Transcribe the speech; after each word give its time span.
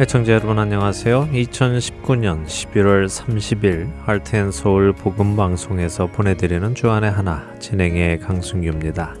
애청자 0.00 0.34
여러분 0.34 0.60
안녕하세요. 0.60 1.30
2019년 1.32 2.46
11월 2.46 3.08
30일 3.08 3.90
할텐 4.04 4.52
서울 4.52 4.92
복음 4.92 5.34
방송에서 5.34 6.06
보내드리는 6.06 6.72
주안의 6.76 7.10
하나 7.10 7.52
진행의 7.58 8.20
강승규입니다. 8.20 9.16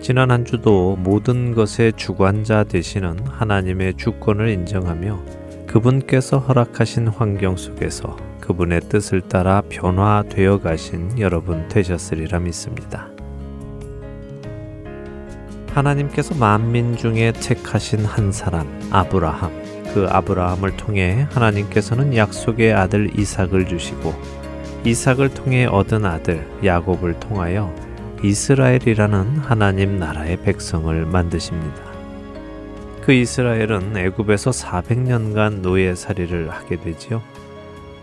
지난 0.00 0.30
한 0.30 0.46
주도 0.46 0.96
모든 0.96 1.54
것의 1.54 1.92
주관자 1.94 2.64
되시는 2.64 3.18
하나님의 3.26 3.98
주권을 3.98 4.48
인정하며 4.48 5.22
그분께서 5.66 6.38
허락하신 6.38 7.08
환경 7.08 7.58
속에서 7.58 8.16
그분의 8.40 8.80
뜻을 8.88 9.20
따라 9.20 9.62
변화되어 9.68 10.60
가신 10.60 11.18
여러분 11.18 11.68
되셨으리라 11.68 12.38
믿습니다. 12.38 13.13
하나님께서 15.74 16.36
만민 16.36 16.96
중에 16.96 17.32
택하신 17.32 18.04
한 18.04 18.30
사람, 18.30 18.66
아브라함. 18.90 19.64
그 19.92 20.06
아브라함을 20.08 20.76
통해 20.76 21.26
하나님께서는 21.32 22.16
약속의 22.16 22.72
아들 22.72 23.10
이삭을 23.18 23.68
주시고 23.68 24.14
이삭을 24.84 25.34
통해 25.34 25.66
얻은 25.66 26.04
아들 26.04 26.46
야곱을 26.64 27.20
통하여 27.20 27.72
이스라엘이라는 28.22 29.38
하나님 29.38 29.98
나라의 29.98 30.38
백성을 30.42 31.06
만드십니다. 31.06 31.94
그 33.02 33.12
이스라엘은 33.12 33.96
애굽에서 33.96 34.50
400년간 34.50 35.60
노예살이를 35.60 36.50
하게 36.50 36.76
되지요. 36.76 37.22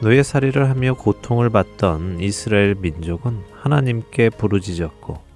노예살이를 0.01 0.69
하며 0.69 0.93
고통을 0.93 1.49
받던 1.49 2.19
이스라엘 2.19 2.75
민족은 2.75 3.39
하나님께 3.53 4.29
부르짖었고 4.29 5.30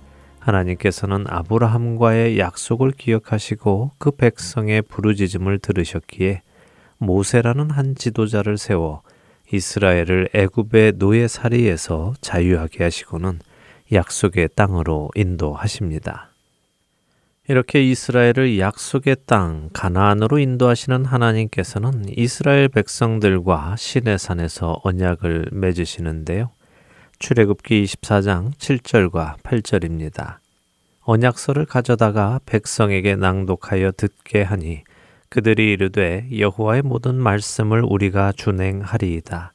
하나님께서는 0.46 1.26
아브라함과의 1.28 2.38
약속을 2.38 2.92
기억하시고 2.92 3.92
그 3.98 4.12
백성의 4.12 4.84
부르짖음을 4.84 5.60
들으셨기에 5.60 6.42
모세라는 7.00 7.72
한 7.72 7.96
지도자를 7.96 8.58
세워 8.58 9.02
이스라엘을 9.52 10.30
애굽의 10.34 10.94
노예살이에서 10.98 12.16
자유하게 12.22 12.84
하시고는 12.84 13.40
약속의 13.92 14.50
땅으로 14.56 15.10
인도하십니다. 15.16 16.30
이렇게 17.48 17.84
이스라엘을 17.84 18.58
약속의 18.58 19.18
땅 19.28 19.70
가나안으로 19.72 20.40
인도하시는 20.40 21.06
하나님께서는 21.06 22.06
이스라엘 22.18 22.70
백성들과 22.70 23.76
시내 23.78 24.18
산에서 24.18 24.80
언약을 24.84 25.50
맺으시는데요. 25.52 26.50
출애굽기 27.20 27.84
24장 27.84 28.54
7절과 28.56 29.38
8절입니다. 29.42 30.38
언약서를 31.02 31.66
가져다가 31.66 32.40
백성에게 32.46 33.16
낭독하여 33.16 33.94
듣게 33.94 34.42
하니 34.42 34.84
그들이 35.30 35.74
이르되 35.74 36.28
여호와의 36.38 36.82
모든 36.82 37.16
말씀을 37.16 37.84
우리가 37.84 38.32
준행하리이다. 38.34 39.54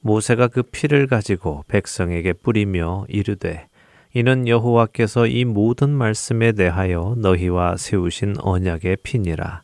모세가 0.00 0.48
그 0.48 0.62
피를 0.62 1.06
가지고 1.06 1.64
백성에게 1.68 2.34
뿌리며 2.34 3.06
이르되 3.08 3.68
이는 4.12 4.46
여호와께서 4.46 5.26
이 5.26 5.44
모든 5.44 5.90
말씀에 5.90 6.52
대하여 6.52 7.16
너희와 7.18 7.76
세우신 7.76 8.36
언약의 8.38 8.98
피니라. 9.02 9.62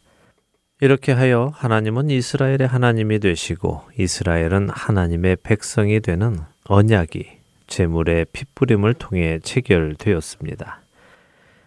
이렇게 0.80 1.12
하여 1.12 1.52
하나님은 1.54 2.10
이스라엘의 2.10 2.66
하나님이 2.66 3.18
되시고 3.18 3.82
이스라엘은 3.98 4.70
하나님의 4.70 5.36
백성이 5.42 6.00
되는 6.00 6.38
언약이 6.72 7.26
제물의 7.66 8.26
핏부림을 8.32 8.94
통해 8.94 9.40
체결되었습니다. 9.42 10.80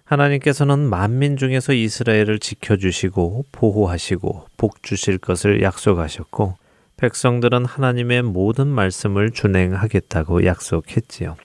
하나님께서는 0.06 0.80
만민 0.80 1.36
중에서 1.36 1.74
이스라엘을 1.74 2.40
지켜주시고 2.40 3.48
보호하시고 3.52 4.46
복 4.56 4.82
주실 4.82 5.18
것을 5.18 5.62
약속하셨고 5.62 6.56
백성들은 6.96 7.66
하나님의 7.66 8.22
모든 8.22 8.68
말씀을 8.68 9.32
준행하겠다고 9.32 10.46
약속했지요. 10.46 11.36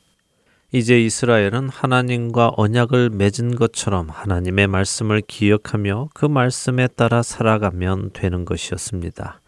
이제 0.70 1.00
이스라엘은 1.00 1.68
하나님과 1.68 2.52
언약을 2.56 3.10
맺은 3.10 3.56
것처럼 3.56 4.08
하나님의 4.08 4.68
말씀을 4.68 5.20
기억하며 5.26 6.10
그 6.14 6.26
말씀에 6.26 6.86
따라 6.86 7.24
살아가면 7.24 8.10
되는 8.12 8.44
것이었습니다. 8.44 9.40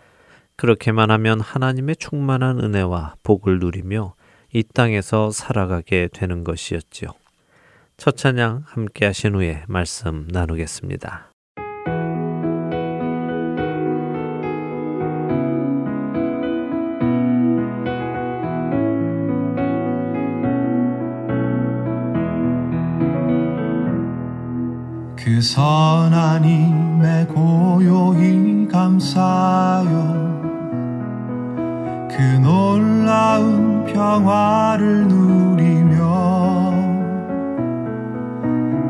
그렇게만 0.60 1.10
하면 1.10 1.40
하나님의 1.40 1.96
충만한 1.96 2.60
은혜와 2.60 3.14
복을 3.22 3.60
누리며 3.60 4.12
이 4.52 4.62
땅에서 4.62 5.30
살아가게 5.30 6.10
되는 6.12 6.44
것이었지요. 6.44 7.08
첫 7.96 8.18
찬양 8.18 8.64
함께 8.66 9.06
하신 9.06 9.36
후에 9.36 9.64
말씀 9.68 10.28
나누겠습니다. 10.30 11.32
그 25.16 25.40
선한 25.40 26.44
힘에 26.44 27.24
고요히 27.24 28.68
감사요 28.68 30.29
그 32.10 32.22
놀라운 32.42 33.84
평화를 33.86 35.06
누리며 35.06 36.00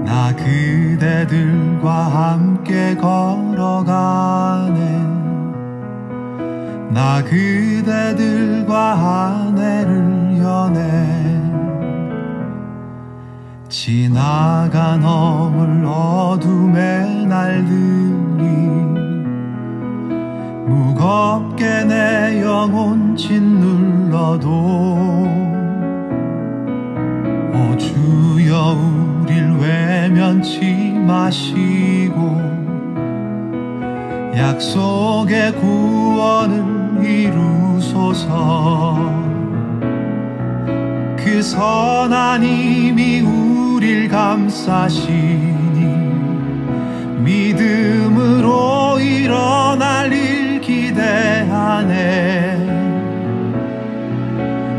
나 0.04 0.34
그대들과 0.34 1.90
함께 1.90 2.96
걸어가네. 2.96 4.80
나 6.92 7.22
그대들과 7.22 8.74
아내를 9.46 10.38
연해 10.38 11.40
지나간 13.68 15.04
어물 15.04 15.84
어둠의 15.84 17.26
날들이 17.26 18.09
무겁게 20.70 21.84
내 21.84 22.40
영혼 22.42 23.16
짓눌러도 23.16 24.48
오 27.52 27.76
주여 27.76 28.78
우릴 29.24 29.50
외면치 29.58 30.92
마시고 30.92 32.40
약속의 34.36 35.56
구원을 35.56 37.04
이루소서. 37.04 38.96
그 41.16 41.42
선한 41.42 42.44
힘이 42.44 43.22
우릴 43.22 44.08
감싸시니 44.08 45.50
믿음으로 47.18 49.00
일어날 49.00 50.12
일 51.70 51.70
기대하네 51.70 52.66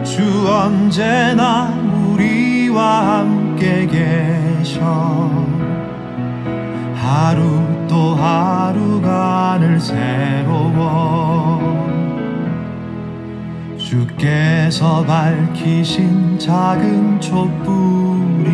주 0.04 0.50
언제나 0.50 1.70
우리와 2.10 3.20
함께 3.20 3.88
계셔. 3.88 5.32
하루 6.96 7.62
또 7.88 8.16
하루가 8.16 9.58
늘 9.60 9.80
새로워. 9.80 11.62
주께서 13.78 15.06
밝히신 15.06 16.40
작은 16.40 17.22
촛불이 17.22 18.52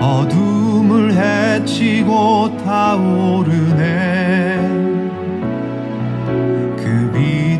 어둠을 0.00 1.12
헤치고 1.12 2.56
타오르네 2.64 4.75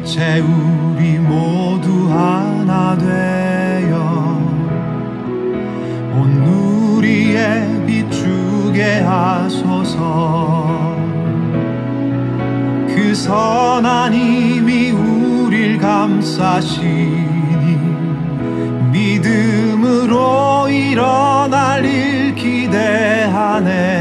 빛에 0.06 0.38
우리 0.38 1.19
모두 1.19 2.08
하나 2.08 2.97
되어 2.97 4.38
온 6.14 6.44
누리에 6.44 7.85
비추게 7.85 9.00
하소서. 9.00 10.94
그 12.87 13.12
선한 13.17 14.14
힘이 14.14 14.93
우릴 14.93 15.76
감싸시니 15.79 16.87
믿음으로 18.93 20.69
일어날 20.69 21.85
일 21.85 22.32
기대하네. 22.37 23.97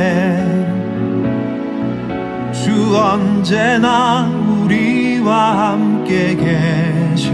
주 2.53 2.95
언제나 2.95 4.29
우리와 4.29 5.71
함께 5.71 5.84
계셔. 6.05 7.33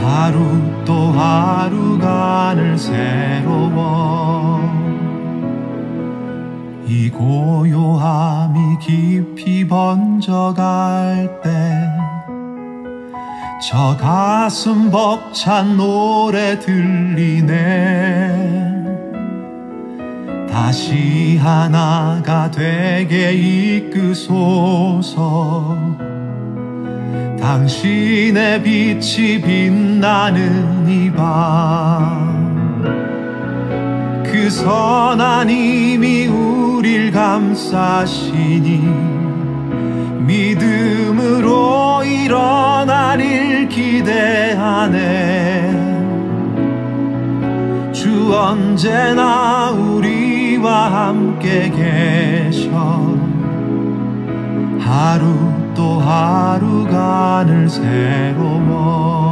하루 0.00 0.84
또 0.84 1.12
하루가 1.12 2.54
늘 2.54 2.78
새로워. 2.78 4.60
이 6.86 7.10
고요함이 7.10 8.78
깊이 8.80 9.66
번져갈 9.66 11.40
때 11.42 11.92
저 13.62 13.96
가슴 13.96 14.90
벅찬 14.90 15.76
노래 15.76 16.58
들리네. 16.58 17.54
다시 20.50 21.38
하나가 21.40 22.50
되게 22.50 23.32
이끄소서 23.32 24.58
당신의 27.42 28.62
빛이 28.62 29.42
빛나는 29.42 30.88
이밤그 30.88 31.18
선한 34.48 35.50
힘이 35.50 36.28
우릴 36.28 37.10
감싸시니 37.10 38.78
믿음으로 40.20 42.04
일어나릴 42.04 43.68
기대하네. 43.68 45.02
주 47.92 48.32
언제나 48.32 49.72
우리와 49.72 51.08
함께 51.08 51.68
계셔. 51.70 52.70
하루 54.78 55.61
또 55.74 55.98
하루가 56.00 57.44
늘 57.46 57.68
새로워 57.68 59.22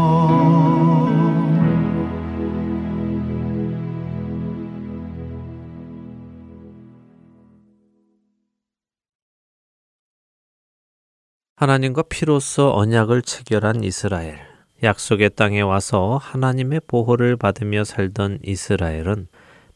하나님과 11.60 12.04
피로써 12.08 12.75
언약을 12.75 13.20
체결한 13.20 13.84
이스라엘. 13.84 14.38
약속의 14.82 15.32
땅에 15.37 15.60
와서 15.60 16.19
하나님의 16.22 16.81
보호를 16.87 17.37
받으며 17.37 17.84
살던 17.84 18.38
이스라엘은 18.42 19.28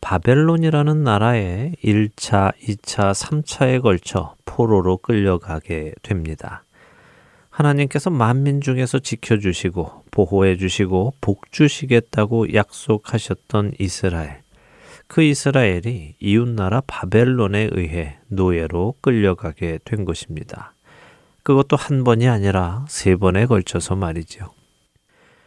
바벨론이라는 0.04 1.02
나라에 1.02 1.72
1차, 1.82 2.52
2차, 2.60 3.14
3차에 3.14 3.80
걸쳐 3.80 4.34
포로로 4.44 4.98
끌려가게 4.98 5.94
됩니다. 6.02 6.62
하나님께서 7.48 8.10
만민 8.10 8.60
중에서 8.60 8.98
지켜주시고 8.98 10.04
보호해 10.10 10.58
주시고 10.58 11.14
복 11.22 11.50
주시겠다고 11.50 12.52
약속하셨던 12.52 13.72
이스라엘. 13.78 14.42
그 15.06 15.22
이스라엘이 15.22 16.16
이웃나라 16.20 16.82
바벨론에 16.86 17.70
의해 17.72 18.18
노예로 18.28 18.96
끌려가게 19.00 19.78
된 19.86 20.04
것입니다. 20.04 20.74
그것도 21.42 21.76
한 21.76 22.04
번이 22.04 22.28
아니라 22.28 22.84
세 22.90 23.16
번에 23.16 23.46
걸쳐서 23.46 23.96
말이죠. 23.96 24.52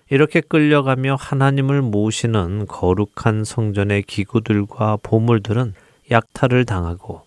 이렇게 0.09 0.41
끌려가며 0.41 1.15
하나님을 1.19 1.81
모시는 1.81 2.65
거룩한 2.67 3.43
성전의 3.43 4.03
기구들과 4.03 4.97
보물들은 5.03 5.73
약탈을 6.09 6.65
당하고 6.65 7.23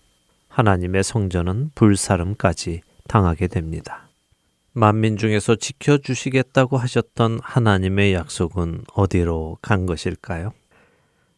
하나님의 0.47 1.03
성전은 1.03 1.71
불사름까지 1.75 2.81
당하게 3.07 3.47
됩니다. 3.47 4.07
만민 4.73 5.17
중에서 5.17 5.55
지켜주시겠다고 5.55 6.77
하셨던 6.77 7.39
하나님의 7.43 8.13
약속은 8.13 8.85
어디로 8.93 9.57
간 9.61 9.85
것일까요? 9.85 10.53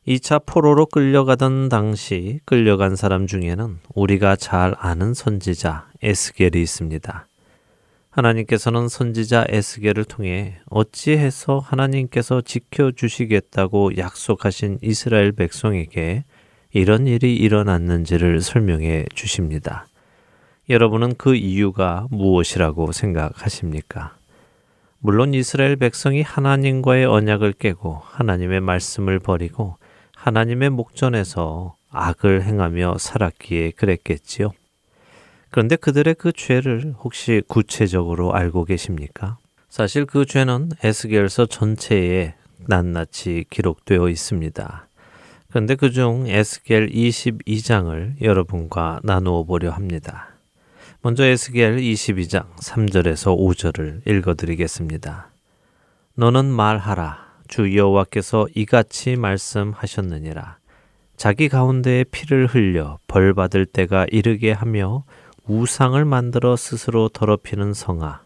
2차 0.07 0.45
포로로 0.45 0.85
끌려가던 0.85 1.69
당시 1.69 2.39
끌려간 2.45 2.95
사람 2.95 3.25
중에는 3.25 3.79
우리가 3.95 4.35
잘 4.35 4.75
아는 4.77 5.13
선지자 5.13 5.87
에스겔이 6.01 6.61
있습니다. 6.61 7.27
하나님께서는 8.13 8.89
선지자 8.89 9.45
에스겔을 9.49 10.05
통해 10.05 10.59
어찌해서 10.69 11.57
하나님께서 11.57 12.41
지켜 12.41 12.91
주시겠다고 12.91 13.97
약속하신 13.97 14.77
이스라엘 14.83 15.31
백성에게 15.31 16.23
이런 16.71 17.07
일이 17.07 17.35
일어났는지를 17.35 18.41
설명해 18.41 19.07
주십니다. 19.15 19.87
여러분은 20.69 21.15
그 21.17 21.35
이유가 21.35 22.07
무엇이라고 22.11 22.91
생각하십니까? 22.91 24.15
물론 24.99 25.33
이스라엘 25.33 25.75
백성이 25.75 26.21
하나님과의 26.21 27.05
언약을 27.05 27.53
깨고 27.53 28.01
하나님의 28.05 28.61
말씀을 28.61 29.19
버리고 29.19 29.77
하나님의 30.15 30.69
목전에서 30.69 31.75
악을 31.89 32.43
행하며 32.43 32.97
살았기에 32.99 33.71
그랬겠지요. 33.71 34.51
그런데 35.53 35.75
그들의 35.75 36.15
그 36.15 36.31
죄를 36.31 36.95
혹시 37.03 37.43
구체적으로 37.47 38.33
알고 38.33 38.65
계십니까? 38.65 39.37
사실 39.69 40.07
그 40.07 40.25
죄는 40.25 40.71
에스겔서 40.83 41.45
전체에 41.45 42.33
낱낱이 42.65 43.45
기록되어 43.51 44.09
있습니다. 44.09 44.87
그런데 45.51 45.75
그중 45.75 46.25
에스겔 46.25 46.89
22장을 46.89 48.19
여러분과 48.19 49.01
나누어 49.03 49.43
보려 49.43 49.69
합니다. 49.69 50.29
먼저 51.03 51.23
에스겔 51.23 51.77
22장 51.77 52.55
3절에서 52.55 53.37
5절을 53.37 54.07
읽어 54.09 54.33
드리겠습니다. 54.33 55.29
너는 56.15 56.45
말하라 56.45 57.31
주 57.47 57.77
여호와께서 57.77 58.47
이같이 58.55 59.17
말씀하셨느니라 59.17 60.57
자기 61.15 61.47
가운데에 61.47 62.05
피를 62.05 62.47
흘려 62.47 62.97
벌 63.05 63.35
받을 63.35 63.67
때가 63.67 64.07
이르게 64.09 64.51
하며 64.51 65.03
우상을 65.45 66.05
만들어 66.05 66.55
스스로 66.55 67.09
더럽히는 67.09 67.73
성아. 67.73 68.21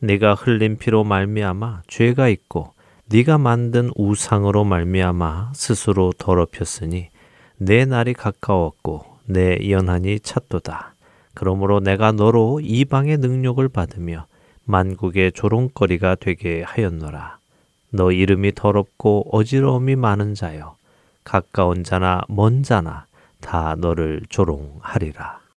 네가 0.00 0.34
흘린 0.34 0.76
피로 0.76 1.04
말미암아 1.04 1.82
죄가 1.86 2.28
있고 2.28 2.72
네가 3.06 3.38
만든 3.38 3.90
우상으로 3.94 4.64
말미암아 4.64 5.52
스스로 5.54 6.12
더럽혔으니 6.18 7.10
내 7.58 7.84
날이 7.84 8.12
가까웠고 8.12 9.04
내 9.26 9.70
연한이 9.70 10.18
찼도다. 10.18 10.94
그러므로 11.34 11.78
내가 11.78 12.10
너로 12.10 12.60
이방의 12.60 13.18
능력을 13.18 13.66
받으며 13.68 14.26
만국의 14.64 15.32
조롱거리가 15.32 16.16
되게 16.16 16.62
하였노라. 16.62 17.38
너 17.90 18.10
이름이 18.10 18.54
더럽고 18.56 19.28
어지러움이 19.30 19.94
많은 19.94 20.34
자여 20.34 20.76
가까운 21.22 21.84
자나 21.84 22.22
먼 22.28 22.64
자나 22.64 23.06
다 23.40 23.76
너를 23.78 24.22
조롱하리라 24.28 25.47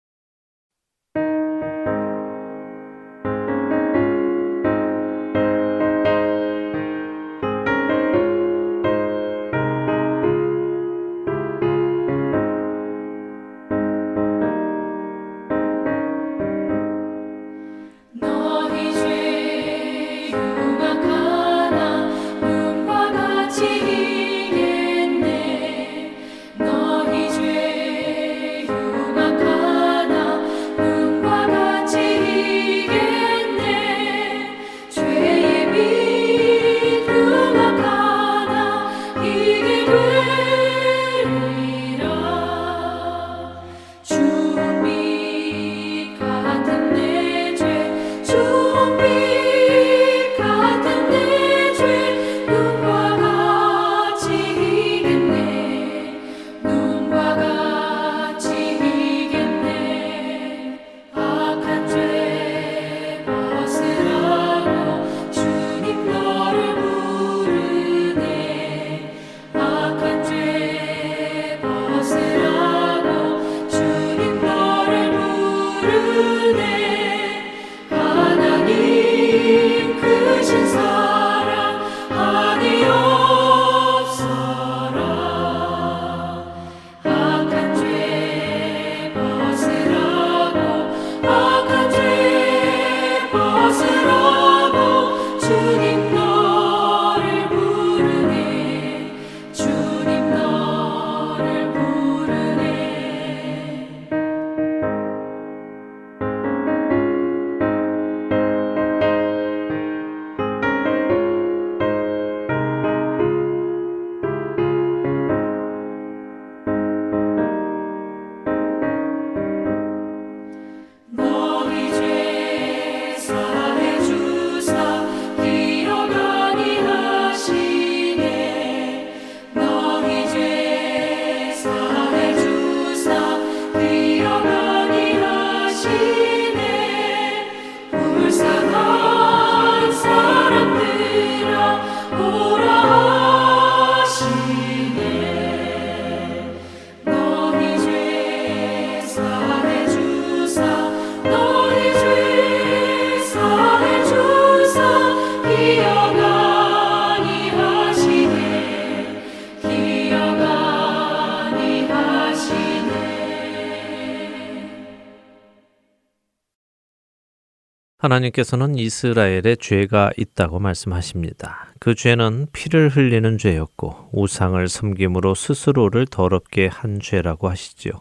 하나님께서는 168.12 168.76
이스라엘에 168.76 169.56
죄가 169.58 170.10
있다고 170.16 170.58
말씀하십니다. 170.58 171.72
그 171.78 171.94
죄는 171.94 172.48
피를 172.52 172.90
흘리는 172.90 173.38
죄였고 173.38 174.10
우상을 174.12 174.68
섬김으로 174.68 175.34
스스로를 175.34 176.06
더럽게 176.06 176.66
한 176.66 177.00
죄라고 177.00 177.48
하시지요. 177.48 177.92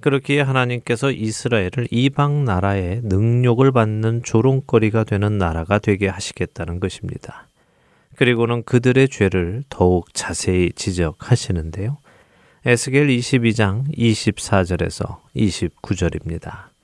그렇기에 0.00 0.40
하나님께서 0.40 1.10
이스라엘을 1.10 1.88
이방 1.90 2.44
나라의 2.44 3.02
능욕을 3.04 3.72
받는 3.72 4.22
조롱거리가 4.24 5.04
되는 5.04 5.38
나라가 5.38 5.78
되게 5.78 6.08
하시겠다는 6.08 6.80
것입니다. 6.80 7.48
그리고는 8.16 8.62
그들의 8.62 9.08
죄를 9.08 9.64
더욱 9.68 10.12
자세히 10.14 10.72
지적하시는데요. 10.74 11.98
에스겔 12.64 13.08
22장 13.08 13.84
24절에서 13.96 15.18
29절입니다. 15.36 16.75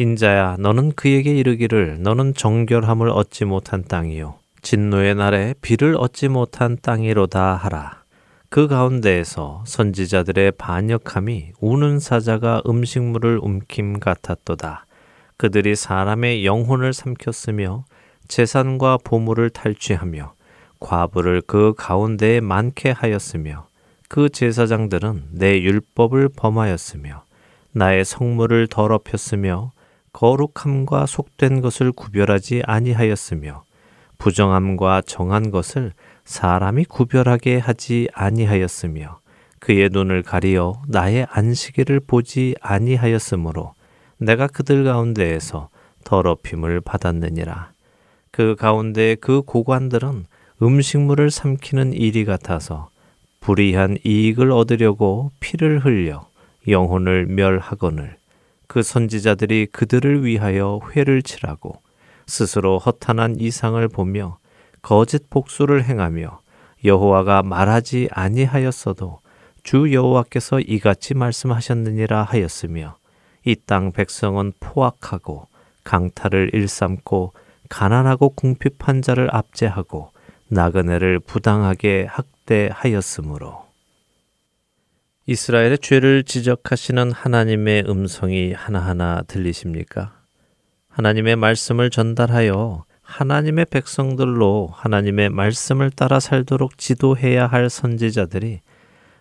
인자야 0.00 0.58
너는 0.60 0.92
그에게 0.92 1.36
이르기를 1.36 2.02
너는 2.02 2.32
정결함을 2.32 3.10
얻지 3.10 3.46
못한 3.46 3.82
땅이요. 3.82 4.36
진노의 4.62 5.16
날에 5.16 5.56
비를 5.60 5.96
얻지 5.96 6.28
못한 6.28 6.78
땅이로다 6.80 7.56
하라. 7.56 8.04
그 8.48 8.68
가운데에서 8.68 9.64
선지자들의 9.66 10.52
반역함이 10.52 11.50
우는 11.60 11.98
사자가 11.98 12.62
음식물을 12.64 13.40
움킴 13.42 13.98
같았도다. 13.98 14.86
그들이 15.36 15.74
사람의 15.74 16.46
영혼을 16.46 16.92
삼켰으며 16.92 17.84
재산과 18.28 18.98
보물을 19.02 19.50
탈취하며 19.50 20.32
과부를 20.78 21.42
그 21.44 21.74
가운데에 21.76 22.40
많게 22.40 22.92
하였으며 22.92 23.66
그 24.08 24.28
제사장들은 24.28 25.24
내 25.32 25.60
율법을 25.60 26.28
범하였으며 26.36 27.24
나의 27.72 28.04
성물을 28.04 28.68
더럽혔으며 28.68 29.72
거룩함과 30.18 31.06
속된 31.06 31.60
것을 31.60 31.92
구별하지 31.92 32.62
아니하였으며 32.66 33.62
부정함과 34.18 35.02
정한 35.06 35.52
것을 35.52 35.92
사람이 36.24 36.86
구별하게 36.86 37.58
하지 37.58 38.08
아니하였으며 38.14 39.20
그의 39.60 39.90
눈을 39.92 40.24
가리어 40.24 40.82
나의 40.88 41.28
안식일을 41.30 42.00
보지 42.00 42.56
아니하였으므로 42.60 43.74
내가 44.16 44.48
그들 44.48 44.82
가운데에서 44.82 45.68
더럽힘을 46.02 46.80
받았느니라. 46.80 47.70
그 48.32 48.56
가운데 48.58 49.14
그 49.20 49.42
고관들은 49.42 50.26
음식물을 50.60 51.30
삼키는 51.30 51.92
일이 51.92 52.24
같아서 52.24 52.88
불의한 53.38 53.98
이익을 54.04 54.50
얻으려고 54.50 55.30
피를 55.38 55.78
흘려 55.78 56.26
영혼을 56.66 57.26
멸하거늘 57.26 58.17
그 58.68 58.82
선지자들이 58.82 59.66
그들을 59.72 60.24
위하여 60.24 60.80
회를 60.94 61.22
치라고 61.22 61.80
스스로 62.26 62.78
허탄한 62.78 63.40
이상을 63.40 63.86
보며 63.88 64.38
거짓 64.82 65.28
복수를 65.30 65.84
행하며 65.84 66.40
여호와가 66.84 67.42
말하지 67.42 68.08
아니하였어도 68.12 69.20
주 69.64 69.92
여호와께서 69.92 70.60
이같이 70.60 71.14
말씀하셨느니라 71.14 72.22
하였으며 72.22 72.96
이 73.44 73.56
땅 73.66 73.92
백성은 73.92 74.52
포악하고 74.60 75.46
강탈을 75.84 76.50
일삼고 76.52 77.32
가난하고 77.68 78.30
궁핍한 78.30 79.02
자를 79.02 79.34
압제하고 79.34 80.10
나그네를 80.48 81.20
부당하게 81.20 82.06
학대하였으므로 82.10 83.67
이스라엘의 85.30 85.80
죄를 85.80 86.24
지적하시는 86.24 87.12
하나님의 87.12 87.84
음성이 87.86 88.54
하나하나 88.54 89.20
들리십니까? 89.28 90.22
하나님의 90.88 91.36
말씀을 91.36 91.90
전달하여 91.90 92.86
하나님의 93.02 93.66
백성들로 93.66 94.70
하나님의 94.72 95.28
말씀을 95.28 95.90
따라 95.90 96.18
살도록 96.18 96.78
지도해야 96.78 97.46
할 97.46 97.68
선지자들이 97.68 98.60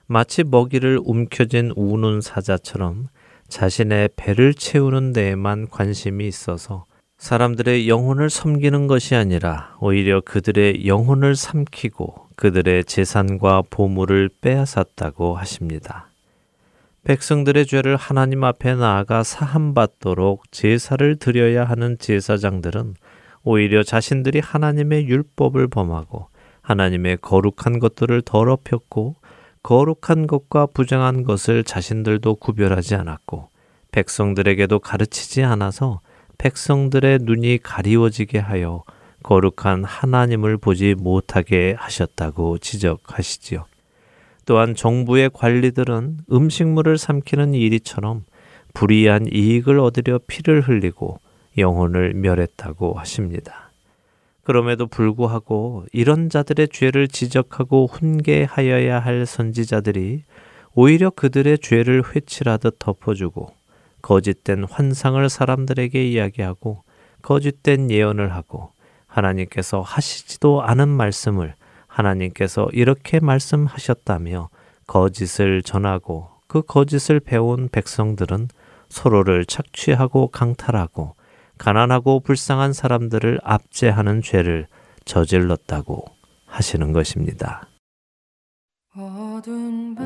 마치 0.05 0.45
먹이를 0.45 0.97
움켜쥔 1.03 1.73
우는 1.75 2.21
사자처럼 2.21 3.07
자신의 3.49 4.11
배를 4.15 4.53
채우는 4.53 5.11
데에만 5.11 5.67
관심이 5.69 6.25
있어서 6.25 6.85
사람들의 7.17 7.89
영혼을 7.89 8.29
섬기는 8.29 8.87
것이 8.87 9.13
아니라 9.13 9.75
오히려 9.81 10.21
그들의 10.21 10.87
영혼을 10.87 11.35
삼키고 11.35 12.26
그들의 12.37 12.85
재산과 12.85 13.63
보물을 13.69 14.29
빼앗았다고 14.41 15.35
하십니다. 15.35 16.11
백성들의 17.03 17.65
죄를 17.65 17.95
하나님 17.95 18.43
앞에 18.43 18.75
나아가 18.75 19.23
사함받도록 19.23 20.51
제사를 20.51 21.15
드려야 21.17 21.65
하는 21.65 21.97
제사장들은 21.97 22.93
오히려 23.43 23.81
자신들이 23.81 24.39
하나님의 24.39 25.07
율법을 25.07 25.67
범하고 25.67 26.27
하나님의 26.61 27.17
거룩한 27.21 27.79
것들을 27.79 28.21
더럽혔고 28.21 29.15
거룩한 29.63 30.27
것과 30.27 30.67
부정한 30.67 31.23
것을 31.23 31.63
자신들도 31.63 32.35
구별하지 32.35 32.95
않았고 32.95 33.49
백성들에게도 33.91 34.79
가르치지 34.79 35.43
않아서 35.43 36.01
백성들의 36.37 37.19
눈이 37.23 37.59
가리워지게 37.63 38.37
하여 38.37 38.83
거룩한 39.27 39.83
하나님을 39.83 40.55
보지 40.55 40.95
못하게 40.95 41.75
하셨다고 41.77 42.59
지적하시지요. 42.59 43.65
또한 44.45 44.73
정부의 44.73 45.31
관리들은 45.33 46.19
음식물을 46.31 46.97
삼키는 46.97 47.53
일이처럼 47.53 48.23
불이한 48.73 49.27
이익을 49.33 49.81
얻으려 49.81 50.21
피를 50.27 50.61
흘리고 50.61 51.19
영혼을 51.57 52.13
멸했다고 52.13 52.93
하십니다. 52.93 53.71
그럼에도 54.43 54.87
불구하고 54.87 55.83
이런 55.91 56.29
자들의 56.29 56.69
죄를 56.69 57.09
지적하고 57.09 57.87
훈계하여야 57.87 58.99
할 58.99 59.25
선지자들이 59.25 60.23
오히려 60.73 61.09
그들의 61.09 61.59
죄를 61.59 62.01
회칠하듯 62.15 62.79
덮어주고 62.79 63.49
거짓된 64.01 64.63
환상을 64.63 65.27
사람들에게 65.29 66.01
이야기하고 66.11 66.83
거짓된 67.23 67.91
예언을 67.91 68.33
하고 68.33 68.76
하나님께서 69.17 69.81
하시지도 69.81 70.61
않은 70.61 70.87
말씀을 70.87 71.55
하나님께서 71.87 72.67
이렇게 72.71 73.19
말씀하셨다며 73.19 74.49
거짓을 74.85 75.63
전하고 75.63 76.29
그 76.47 76.61
거짓을 76.61 77.19
배운 77.19 77.67
백성들은 77.69 78.47
서로를 78.89 79.45
착취하고 79.45 80.27
강탈하고 80.27 81.15
가난하고 81.57 82.19
불쌍한 82.21 82.73
사람들을 82.73 83.39
압제하는 83.43 84.21
죄를 84.21 84.67
저질렀다고 85.05 86.05
하시는 86.45 86.93
것입니다. 86.93 87.67
어두운 88.95 89.95
밤 89.95 90.05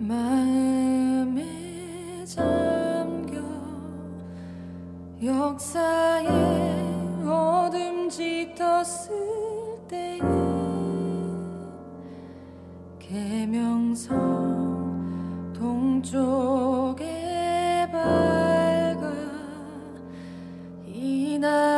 마음에 0.00 1.44
잠겨 2.24 3.38
역사에 5.22 6.87
짙었을 8.18 9.14
때에 9.86 10.18
계명성 12.98 14.08
동쪽에 15.52 17.04
밝아 17.92 19.12
이나 20.84 21.77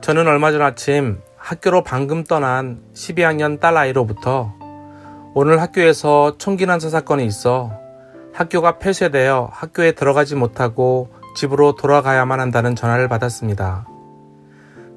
저는 0.00 0.26
얼마 0.26 0.50
전 0.50 0.62
아침 0.62 1.20
학교로 1.36 1.84
방금 1.84 2.24
떠난 2.24 2.80
12학년 2.94 3.60
딸 3.60 3.76
아이로부터 3.76 4.54
오늘 5.34 5.60
학교에서 5.60 6.38
총기 6.38 6.64
난사 6.64 6.88
사건이 6.88 7.26
있어 7.26 7.70
학교가 8.32 8.78
폐쇄되어 8.78 9.50
학교에 9.52 9.92
들어가지 9.92 10.36
못하고 10.36 11.10
집으로 11.36 11.74
돌아가야만 11.76 12.40
한다는 12.40 12.74
전화를 12.74 13.08
받았습니다. 13.08 13.86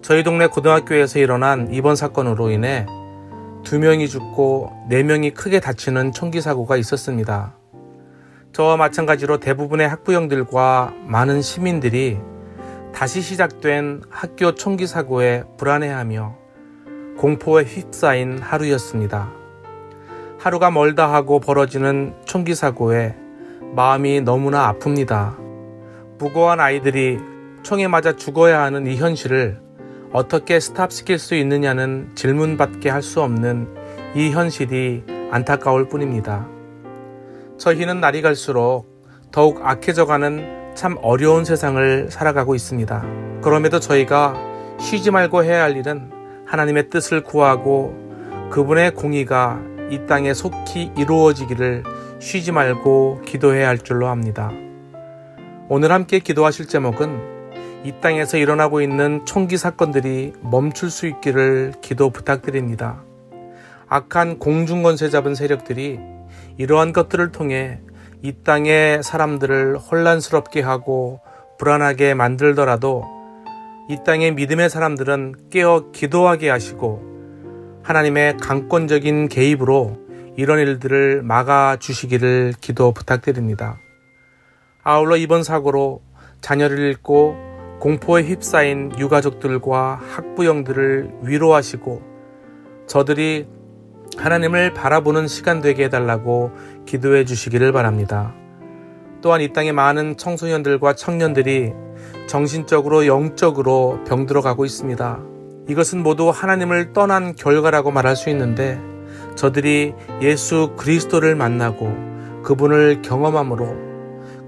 저희 0.02 0.24
동네 0.24 0.48
고등학교에서 0.48 1.20
일어난 1.20 1.68
이번 1.74 1.98
사건으로 1.98 2.50
인해 2.50 2.86
두 3.66 3.80
명이 3.80 4.08
죽고 4.08 4.86
네 4.88 5.04
명이 5.04 5.32
크게 5.32 5.60
다치는 5.60 6.14
총기 6.14 6.40
사고가 6.40 6.78
있었습니다. 6.78 7.58
저와 8.54 8.78
마찬가지로 8.78 9.42
대부분의 9.42 9.90
학부형들과 9.90 10.94
많은 11.08 11.42
시민들이 11.42 12.20
다시 12.94 13.22
시작된 13.22 14.04
학교 14.10 14.54
총기 14.54 14.86
사고에 14.86 15.44
불안해하며 15.58 16.38
공포에 17.18 17.64
휩싸인 17.64 18.38
하루였습니다. 18.40 19.32
하루가 20.40 20.70
멀다 20.70 21.12
하고 21.12 21.40
벌어지는 21.40 22.14
총기 22.26 22.54
사고에 22.54 23.16
마음이 23.76 24.22
너무나 24.22 24.72
아픕니다. 24.72 25.38
무고한 26.20 26.60
아이들이 26.60 27.20
총에 27.64 27.88
맞아 27.88 28.16
죽어야 28.16 28.62
하는 28.62 28.86
이 28.86 28.96
현실을 28.96 29.60
어떻게 30.12 30.60
스탑시킬 30.60 31.18
수 31.18 31.34
있느냐는 31.34 32.12
질문받게 32.14 32.90
할수 32.90 33.22
없는 33.24 33.68
이 34.16 34.30
현실이 34.30 35.04
안타까울 35.32 35.90
뿐입니다. 35.90 36.48
저희는 37.58 38.00
날이 38.00 38.22
갈수록 38.22 38.86
더욱 39.32 39.62
악해져가는 39.64 40.63
참 40.76 40.98
어려운 41.02 41.46
세상을 41.46 42.10
살아가고 42.10 42.56
있습니다. 42.56 43.06
그럼에도 43.42 43.80
저희가 43.80 44.36
쉬지 44.80 45.12
말고 45.12 45.44
해야 45.44 45.64
할 45.64 45.78
일은 45.78 46.12
하나님의 46.46 46.90
뜻을 46.90 47.24
구하고 47.24 47.96
그분의 48.52 48.92
공의가 48.92 49.62
이 49.90 50.06
땅에 50.08 50.34
속히 50.34 50.92
이루어지기를 50.98 51.84
쉬지 52.20 52.52
말고 52.52 53.22
기도해야 53.26 53.68
할 53.68 53.78
줄로 53.78 54.08
압니다. 54.08 54.52
오늘 55.70 55.92
함께 55.92 56.20
기도하실 56.20 56.68
제목은 56.68 57.34
이 57.84 57.94
땅에서 58.02 58.38
일어나고 58.38 58.82
있는 58.82 59.26
총기 59.26 59.58
사건들이 59.58 60.34
멈출 60.42 60.90
수 60.90 61.06
있기를 61.08 61.74
기도 61.82 62.10
부탁드립니다. 62.10 63.04
악한 63.88 64.40
공중권세 64.40 65.10
잡은 65.10 65.36
세력들이 65.36 66.00
이러한 66.58 66.94
것들을 66.94 67.32
통해 67.32 67.80
이 68.26 68.32
땅의 68.42 69.04
사람들을 69.04 69.78
혼란스럽게 69.78 70.62
하고 70.62 71.20
불안하게 71.60 72.14
만들더라도 72.14 73.04
이 73.90 73.98
땅의 74.06 74.36
믿음의 74.36 74.70
사람들은 74.70 75.50
깨어 75.50 75.92
기도하게 75.92 76.50
하시고 76.50 77.82
하나님의 77.84 78.38
강권적인 78.38 79.28
개입으로 79.28 79.98
이런 80.38 80.60
일들을 80.60 81.22
막아 81.22 81.76
주시기를 81.76 82.54
기도 82.62 82.94
부탁드립니다. 82.94 83.78
아울러 84.84 85.18
이번 85.18 85.44
사고로 85.44 86.02
자녀를 86.40 86.80
잃고 86.80 87.36
공포에 87.82 88.24
휩싸인 88.24 88.94
유가족들과 88.98 90.00
학부형들을 90.02 91.16
위로하시고 91.24 92.02
저들이 92.88 93.48
하나님을 94.18 94.74
바라보는 94.74 95.28
시간 95.28 95.62
되게 95.62 95.86
해달라고 95.86 96.52
기도해 96.86 97.26
주시기를 97.26 97.72
바랍니다. 97.72 98.34
또한 99.22 99.42
이 99.42 99.54
땅의 99.54 99.72
많은 99.72 100.18
청소년들과 100.18 100.94
청년들이 100.94 101.74
정신적으로 102.28 103.08
영적으로 103.08 104.00
병들어 104.06 104.42
가고 104.42 104.66
있습니다. 104.66 105.20
이것은 105.70 106.04
모두 106.04 106.30
하나님을 106.30 106.94
떠난 106.94 107.36
결과라고 107.36 107.92
말할 107.92 108.16
수 108.16 108.30
있는데 108.30 108.80
저들이 109.36 109.94
예수 110.22 110.74
그리스도를 110.78 111.36
만나고 111.36 112.44
그분을 112.44 113.02
경험함으로 113.02 113.94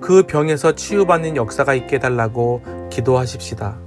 그 0.02 0.24
병에서 0.24 0.74
치유받는 0.74 1.36
역사가 1.38 1.74
있게 1.74 2.00
달라고 2.00 2.62
기도하십시다. 2.92 3.80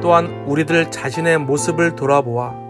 또한 0.00 0.44
우리들 0.46 0.90
자신의 0.90 1.38
모습을 1.38 1.96
돌아보아 1.96 2.63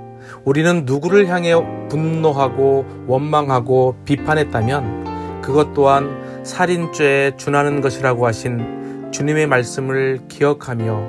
우리는 0.45 0.85
누구를 0.85 1.29
향해 1.29 1.55
분노하고 1.89 3.05
원망하고 3.07 3.97
비판했다면 4.05 5.41
그것 5.43 5.75
또한 5.75 6.43
살인죄에 6.45 7.37
준하는 7.37 7.81
것이라고 7.81 8.27
하신 8.27 9.11
주님의 9.13 9.47
말씀을 9.47 10.21
기억하며 10.29 11.01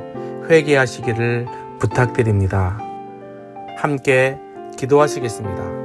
회개하시기를 0.50 1.48
부탁드립니다. 1.80 2.80
함께 3.78 4.38
기도하시겠습니다. 4.78 5.85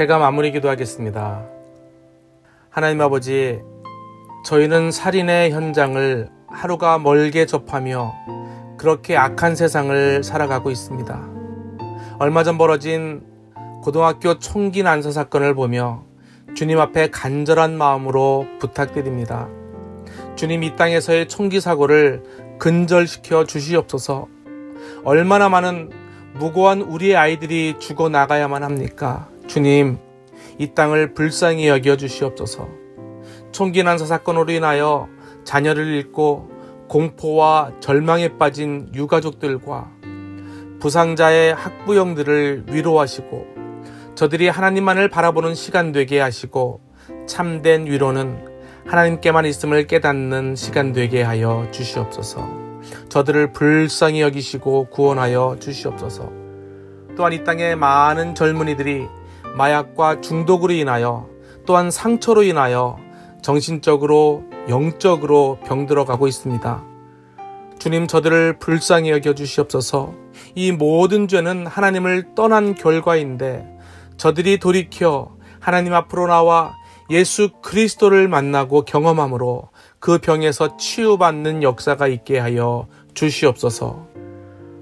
제가 0.00 0.16
마무리 0.16 0.50
기도하겠습니다. 0.50 1.44
하나님 2.70 3.02
아버지, 3.02 3.60
저희는 4.46 4.92
살인의 4.92 5.50
현장을 5.50 6.30
하루가 6.48 6.98
멀게 6.98 7.44
접하며 7.44 8.14
그렇게 8.78 9.18
악한 9.18 9.56
세상을 9.56 10.24
살아가고 10.24 10.70
있습니다. 10.70 11.28
얼마 12.18 12.44
전 12.44 12.56
벌어진 12.56 13.26
고등학교 13.82 14.38
총기 14.38 14.82
난사 14.82 15.10
사건을 15.10 15.54
보며 15.54 16.06
주님 16.54 16.80
앞에 16.80 17.10
간절한 17.10 17.76
마음으로 17.76 18.46
부탁드립니다. 18.58 19.48
주님 20.34 20.62
이 20.62 20.76
땅에서의 20.76 21.28
총기 21.28 21.60
사고를 21.60 22.22
근절시켜 22.58 23.44
주시옵소서. 23.44 24.28
얼마나 25.04 25.50
많은 25.50 25.90
무고한 26.36 26.80
우리의 26.80 27.16
아이들이 27.16 27.74
죽어 27.78 28.08
나가야만 28.08 28.62
합니까? 28.62 29.29
주님, 29.50 29.98
이 30.58 30.74
땅을 30.76 31.12
불쌍히 31.12 31.66
여겨 31.66 31.96
주시옵소서. 31.96 32.68
총기 33.50 33.82
난사 33.82 34.06
사건으로 34.06 34.52
인하여 34.52 35.08
자녀를 35.42 35.88
잃고 35.88 36.48
공포와 36.86 37.72
절망에 37.80 38.38
빠진 38.38 38.92
유가족들과 38.94 39.90
부상자의 40.78 41.52
학부형들을 41.54 42.66
위로하시고 42.68 43.46
저들이 44.14 44.48
하나님만을 44.48 45.08
바라보는 45.08 45.56
시간 45.56 45.90
되게 45.90 46.20
하시고 46.20 46.80
참된 47.26 47.86
위로는 47.86 48.46
하나님께만 48.86 49.46
있음을 49.46 49.88
깨닫는 49.88 50.54
시간 50.54 50.92
되게 50.92 51.22
하여 51.22 51.66
주시옵소서. 51.72 52.48
저들을 53.08 53.52
불쌍히 53.52 54.20
여기시고 54.20 54.90
구원하여 54.90 55.56
주시옵소서. 55.58 56.30
또한 57.16 57.32
이 57.32 57.42
땅에 57.42 57.74
많은 57.74 58.36
젊은이들이 58.36 59.08
마약과 59.56 60.20
중독으로 60.20 60.72
인하여 60.72 61.28
또한 61.66 61.90
상처로 61.90 62.42
인하여 62.42 62.98
정신적으로 63.42 64.44
영적으로 64.68 65.58
병들어 65.64 66.04
가고 66.04 66.26
있습니다. 66.26 66.84
주님 67.78 68.06
저들을 68.06 68.58
불쌍히 68.58 69.10
여겨 69.10 69.34
주시옵소서. 69.34 70.12
이 70.54 70.72
모든 70.72 71.28
죄는 71.28 71.66
하나님을 71.66 72.34
떠난 72.34 72.74
결과인데 72.74 73.66
저들이 74.16 74.58
돌이켜 74.58 75.34
하나님 75.60 75.94
앞으로 75.94 76.26
나와 76.26 76.74
예수 77.08 77.50
그리스도를 77.62 78.28
만나고 78.28 78.84
경험함으로 78.84 79.70
그 79.98 80.18
병에서 80.18 80.76
치유받는 80.76 81.62
역사가 81.62 82.06
있게 82.06 82.38
하여 82.38 82.86
주시옵소서. 83.14 84.06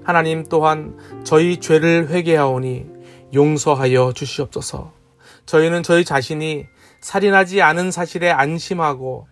하나님 0.03 0.43
또한 0.43 0.97
저희 1.23 1.57
죄를 1.57 2.09
회개하오니 2.09 2.98
용서하여 3.33 4.13
주시옵소서. 4.13 4.91
저희는 5.45 5.83
저희 5.83 6.05
자신이 6.05 6.65
살인하지 7.01 7.61
않은 7.61 7.91
사실에 7.91 8.29
안심하고 8.31 9.27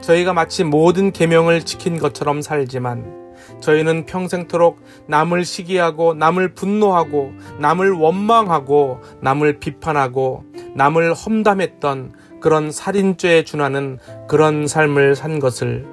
저희가 0.00 0.32
마치 0.32 0.64
모든 0.64 1.12
계명을 1.12 1.64
지킨 1.64 1.98
것처럼 1.98 2.40
살지만 2.40 3.22
저희는 3.60 4.06
평생토록 4.06 4.80
남을 5.08 5.44
시기하고 5.44 6.14
남을 6.14 6.54
분노하고 6.54 7.32
남을 7.58 7.92
원망하고 7.92 9.00
남을 9.20 9.58
비판하고 9.58 10.44
남을 10.74 11.14
험담했던 11.14 12.14
그런 12.40 12.70
살인죄에 12.72 13.44
준하는 13.44 13.98
그런 14.28 14.66
삶을 14.66 15.14
산 15.14 15.38
것을 15.38 15.86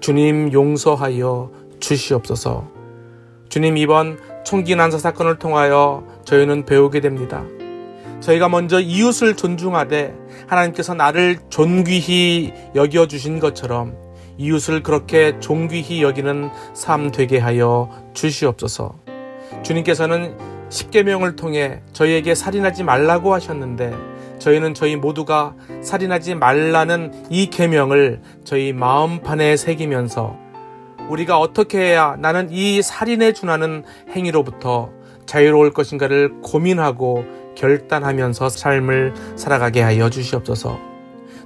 주님 0.00 0.52
용서하여 0.52 1.50
주시옵소서. 1.80 2.68
주님 3.48 3.76
이번 3.76 4.18
총기 4.44 4.74
난사 4.74 4.98
사건을 4.98 5.38
통하여 5.38 6.04
저희는 6.24 6.64
배우게 6.64 7.00
됩니다. 7.00 7.44
저희가 8.20 8.48
먼저 8.48 8.80
이웃을 8.80 9.34
존중하되 9.36 10.14
하나님께서 10.46 10.94
나를 10.94 11.38
존귀히 11.48 12.52
여겨 12.74 13.06
주신 13.06 13.40
것처럼 13.40 13.94
이웃을 14.36 14.82
그렇게 14.82 15.38
존귀히 15.40 16.02
여기는 16.02 16.50
삶 16.74 17.10
되게 17.10 17.38
하여 17.38 17.90
주시옵소서. 18.14 18.94
주님께서는 19.62 20.36
십계명을 20.70 21.36
통해 21.36 21.82
저희에게 21.92 22.34
살인하지 22.34 22.84
말라고 22.84 23.34
하셨는데 23.34 23.94
저희는 24.38 24.72
저희 24.74 24.96
모두가 24.96 25.54
살인하지 25.82 26.36
말라는 26.36 27.26
이 27.28 27.50
계명을 27.50 28.22
저희 28.44 28.72
마음판에 28.72 29.56
새기면서 29.56 30.36
우리가 31.10 31.38
어떻게 31.38 31.78
해야 31.78 32.16
나는 32.18 32.48
이 32.50 32.82
살인에 32.82 33.32
준하는 33.32 33.84
행위로부터 34.10 34.90
자유로울 35.26 35.72
것인가를 35.72 36.40
고민하고 36.42 37.24
결단하면서 37.56 38.48
삶을 38.48 39.14
살아가게 39.36 39.82
하여 39.82 40.08
주시옵소서. 40.08 40.78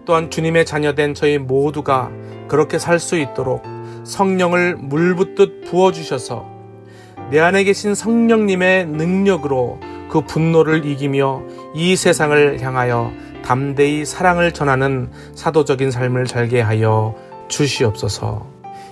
또한 0.04 0.30
주님의 0.30 0.66
자녀된 0.66 1.14
저희 1.14 1.38
모두가 1.38 2.10
그렇게 2.46 2.78
살 2.78 2.98
수 2.98 3.16
있도록 3.16 3.62
성령을 4.04 4.76
물붓듯 4.76 5.64
부어주셔서 5.64 6.46
내 7.30 7.40
안에 7.40 7.64
계신 7.64 7.94
성령님의 7.94 8.86
능력으로 8.86 9.80
그 10.10 10.20
분노를 10.20 10.84
이기며 10.84 11.42
이 11.74 11.96
세상을 11.96 12.60
향하여 12.60 13.12
담대히 13.42 14.04
사랑을 14.04 14.52
전하는 14.52 15.10
사도적인 15.34 15.90
삶을 15.90 16.26
살게 16.26 16.60
하여 16.60 17.14
주시옵소서 17.48 18.53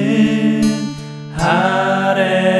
아랜소 1.37 2.55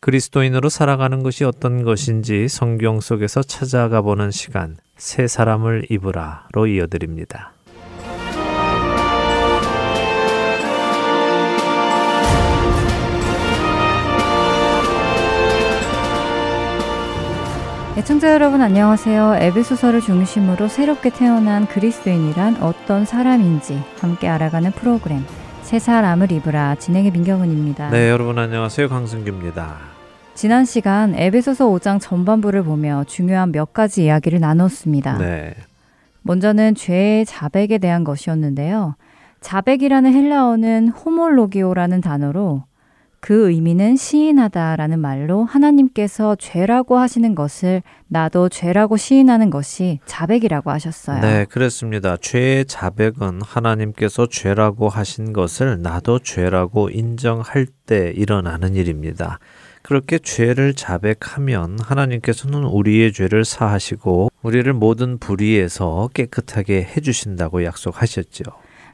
그리스도인으로 0.00 0.68
살아가는 0.68 1.22
것이 1.22 1.44
어떤 1.44 1.82
것인지 1.84 2.48
성경 2.48 3.00
속에서 3.00 3.42
찾아가 3.42 4.02
보는 4.02 4.30
시간 4.30 4.76
새 4.98 5.26
사람을 5.26 5.86
입으라로 5.90 6.66
이어드립니다. 6.66 7.55
애청자 17.96 18.30
여러분 18.30 18.60
안녕하세요. 18.60 19.36
에베소서를 19.36 20.02
중심으로 20.02 20.68
새롭게 20.68 21.08
태어난 21.08 21.66
그리스도인이란 21.66 22.62
어떤 22.62 23.06
사람인지 23.06 23.82
함께 23.98 24.28
알아가는 24.28 24.70
프로그램 24.72 25.24
새 25.62 25.78
사람을 25.78 26.30
입으라 26.30 26.74
진행의 26.74 27.10
민경은입니다. 27.12 27.88
네, 27.88 28.10
여러분 28.10 28.38
안녕하세요. 28.38 28.90
강승규입니다. 28.90 29.76
지난 30.34 30.66
시간 30.66 31.14
에베소서 31.14 31.70
5장 31.70 31.98
전반부를 31.98 32.64
보며 32.64 33.02
중요한 33.04 33.50
몇 33.50 33.72
가지 33.72 34.04
이야기를 34.04 34.40
나눴습니다. 34.40 35.16
네. 35.16 35.54
먼저는 36.20 36.74
죄의 36.74 37.24
자백에 37.24 37.78
대한 37.78 38.04
것이었는데요. 38.04 38.96
자백이라는 39.40 40.12
헬라어는 40.12 40.88
호몰로기오라는 40.88 42.02
단어로 42.02 42.64
그 43.26 43.50
의미는 43.50 43.96
시인하다라는 43.96 45.00
말로 45.00 45.42
하나님께서 45.42 46.36
죄라고 46.36 46.96
하시는 46.96 47.34
것을 47.34 47.82
나도 48.06 48.48
죄라고 48.48 48.96
시인하는 48.96 49.50
것이 49.50 49.98
자백이라고 50.06 50.70
하셨어요. 50.70 51.20
네, 51.22 51.44
그렇습니다. 51.46 52.16
죄의 52.18 52.66
자백은 52.66 53.40
하나님께서 53.42 54.28
죄라고 54.28 54.88
하신 54.88 55.32
것을 55.32 55.82
나도 55.82 56.20
죄라고 56.20 56.88
인정할 56.88 57.66
때 57.86 58.12
일어나는 58.14 58.76
일입니다. 58.76 59.40
그렇게 59.82 60.20
죄를 60.20 60.74
자백하면 60.74 61.78
하나님께서는 61.80 62.62
우리의 62.62 63.12
죄를 63.12 63.44
사하시고 63.44 64.28
우리를 64.42 64.72
모든 64.72 65.18
불의에서 65.18 66.10
깨끗하게 66.14 66.84
해주신다고 66.96 67.64
약속하셨죠. 67.64 68.44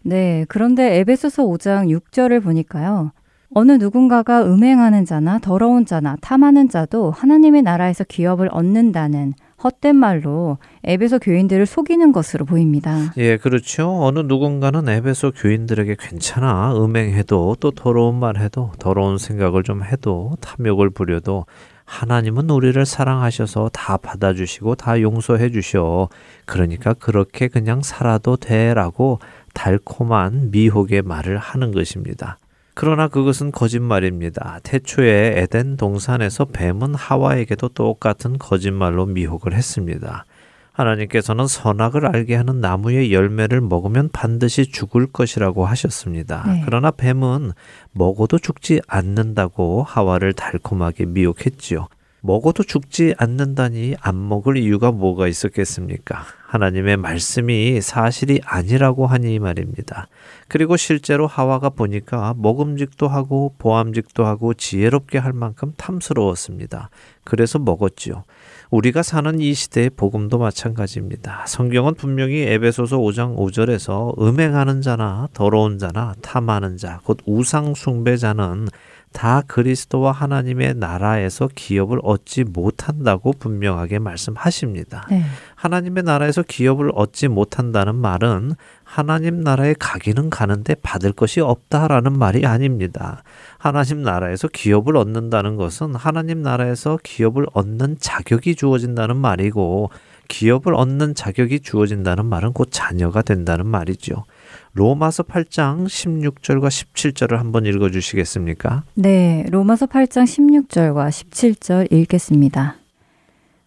네, 0.04 0.46
그런데 0.48 0.96
에베소서 1.00 1.44
5장 1.44 1.94
6절을 2.00 2.42
보니까요. 2.42 3.12
어느 3.54 3.72
누군가가 3.72 4.44
음행하는 4.44 5.04
자나 5.04 5.38
더러운 5.38 5.84
자나 5.84 6.16
탐하는 6.20 6.68
자도 6.68 7.10
하나님의 7.10 7.62
나라에서 7.62 8.04
기업을 8.04 8.48
얻는다는 8.50 9.34
헛된 9.62 9.94
말로 9.94 10.58
에베소 10.84 11.18
교인들을 11.20 11.66
속이는 11.66 12.12
것으로 12.12 12.44
보입니다. 12.46 13.12
예, 13.16 13.36
그렇죠. 13.36 14.02
어느 14.02 14.20
누군가는 14.20 14.88
에베소 14.88 15.32
교인들에게 15.32 15.96
괜찮아. 15.98 16.74
음행해도 16.76 17.56
또 17.60 17.70
더러운 17.70 18.18
말 18.18 18.38
해도 18.38 18.72
더러운 18.78 19.18
생각을 19.18 19.62
좀 19.62 19.84
해도 19.84 20.36
탐욕을 20.40 20.90
부려도 20.90 21.46
하나님은 21.84 22.48
우리를 22.48 22.84
사랑하셔서 22.86 23.70
다 23.72 23.98
받아주시고 23.98 24.76
다 24.76 25.00
용서해 25.00 25.50
주셔. 25.50 26.08
그러니까 26.46 26.94
그렇게 26.94 27.48
그냥 27.48 27.82
살아도 27.82 28.36
돼라고 28.36 29.18
달콤한 29.52 30.50
미혹의 30.50 31.02
말을 31.02 31.36
하는 31.36 31.70
것입니다. 31.70 32.38
그러나 32.74 33.08
그것은 33.08 33.52
거짓말입니다. 33.52 34.60
태초에 34.62 35.34
에덴 35.36 35.76
동산에서 35.76 36.46
뱀은 36.46 36.94
하와에게도 36.94 37.68
똑같은 37.70 38.38
거짓말로 38.38 39.06
미혹을 39.06 39.52
했습니다. 39.52 40.24
하나님께서는 40.72 41.46
선악을 41.46 42.06
알게 42.06 42.34
하는 42.34 42.60
나무의 42.60 43.12
열매를 43.12 43.60
먹으면 43.60 44.08
반드시 44.10 44.66
죽을 44.66 45.06
것이라고 45.06 45.66
하셨습니다. 45.66 46.44
네. 46.46 46.62
그러나 46.64 46.90
뱀은 46.90 47.52
먹어도 47.92 48.38
죽지 48.38 48.80
않는다고 48.86 49.82
하와를 49.82 50.32
달콤하게 50.32 51.06
미혹했지요. 51.06 51.88
먹어도 52.22 52.62
죽지 52.62 53.14
않는다니 53.18 53.96
안 54.00 54.28
먹을 54.28 54.56
이유가 54.56 54.92
뭐가 54.92 55.28
있었겠습니까? 55.28 56.24
하나님의 56.52 56.98
말씀이 56.98 57.80
사실이 57.80 58.42
아니라고 58.44 59.06
하니 59.06 59.38
말입니다. 59.38 60.08
그리고 60.48 60.76
실제로 60.76 61.26
하와가 61.26 61.70
보니까 61.70 62.34
먹음직도 62.36 63.08
하고 63.08 63.54
보암직도 63.56 64.26
하고 64.26 64.52
지혜롭게 64.52 65.16
할 65.16 65.32
만큼 65.32 65.72
탐스러웠습니다. 65.78 66.90
그래서 67.24 67.58
먹었지요. 67.58 68.24
우리가 68.68 69.02
사는 69.02 69.40
이 69.40 69.54
시대의 69.54 69.90
복음도 69.96 70.36
마찬가지입니다. 70.36 71.46
성경은 71.46 71.94
분명히 71.94 72.42
에베소서 72.42 72.98
5장 72.98 73.34
5절에서 73.38 74.20
음행하는 74.20 74.82
자나 74.82 75.28
더러운 75.32 75.78
자나 75.78 76.14
탐하는 76.20 76.76
자, 76.76 77.00
곧 77.04 77.18
우상 77.24 77.74
숭배자는 77.74 78.68
다 79.12 79.42
그리스도와 79.46 80.12
하나님의 80.12 80.74
나라에서 80.76 81.48
기업을 81.54 82.00
얻지 82.02 82.44
못한다고 82.44 83.32
분명하게 83.32 83.98
말씀하십니다. 83.98 85.06
네. 85.10 85.22
하나님의 85.62 86.02
나라에서 86.02 86.42
기업을 86.42 86.90
얻지 86.92 87.28
못한다는 87.28 87.94
말은 87.94 88.54
하나님 88.82 89.42
나라에 89.42 89.76
가기는 89.78 90.28
가는데 90.28 90.74
받을 90.74 91.12
것이 91.12 91.40
없다라는 91.40 92.18
말이 92.18 92.44
아닙니다. 92.44 93.22
하나님 93.58 94.02
나라에서 94.02 94.48
기업을 94.48 94.96
얻는다는 94.96 95.54
것은 95.54 95.94
하나님 95.94 96.42
나라에서 96.42 96.98
기업을 97.04 97.46
얻는 97.52 97.98
자격이 98.00 98.56
주어진다는 98.56 99.16
말이고 99.16 99.90
기업을 100.26 100.74
얻는 100.74 101.14
자격이 101.14 101.60
주어진다는 101.60 102.26
말은 102.26 102.54
곧 102.54 102.66
자녀가 102.72 103.22
된다는 103.22 103.64
말이죠. 103.66 104.24
로마서 104.72 105.22
8장 105.22 105.86
16절과 105.86 106.66
17절을 106.66 107.36
한번 107.36 107.66
읽어 107.66 107.88
주시겠습니까? 107.88 108.82
네, 108.94 109.46
로마서 109.52 109.86
8장 109.86 110.24
16절과 110.24 111.08
17절 111.08 111.92
읽겠습니다. 111.92 112.81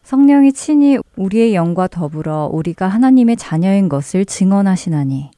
성령이 0.05 0.53
친히 0.53 0.99
우리의 1.15 1.55
영과 1.55 1.87
더불어 1.87 2.47
우리가 2.53 2.87
하나님의 2.87 3.37
자녀인 3.37 3.89
것을 3.89 4.23
증언하시나니 4.23 5.31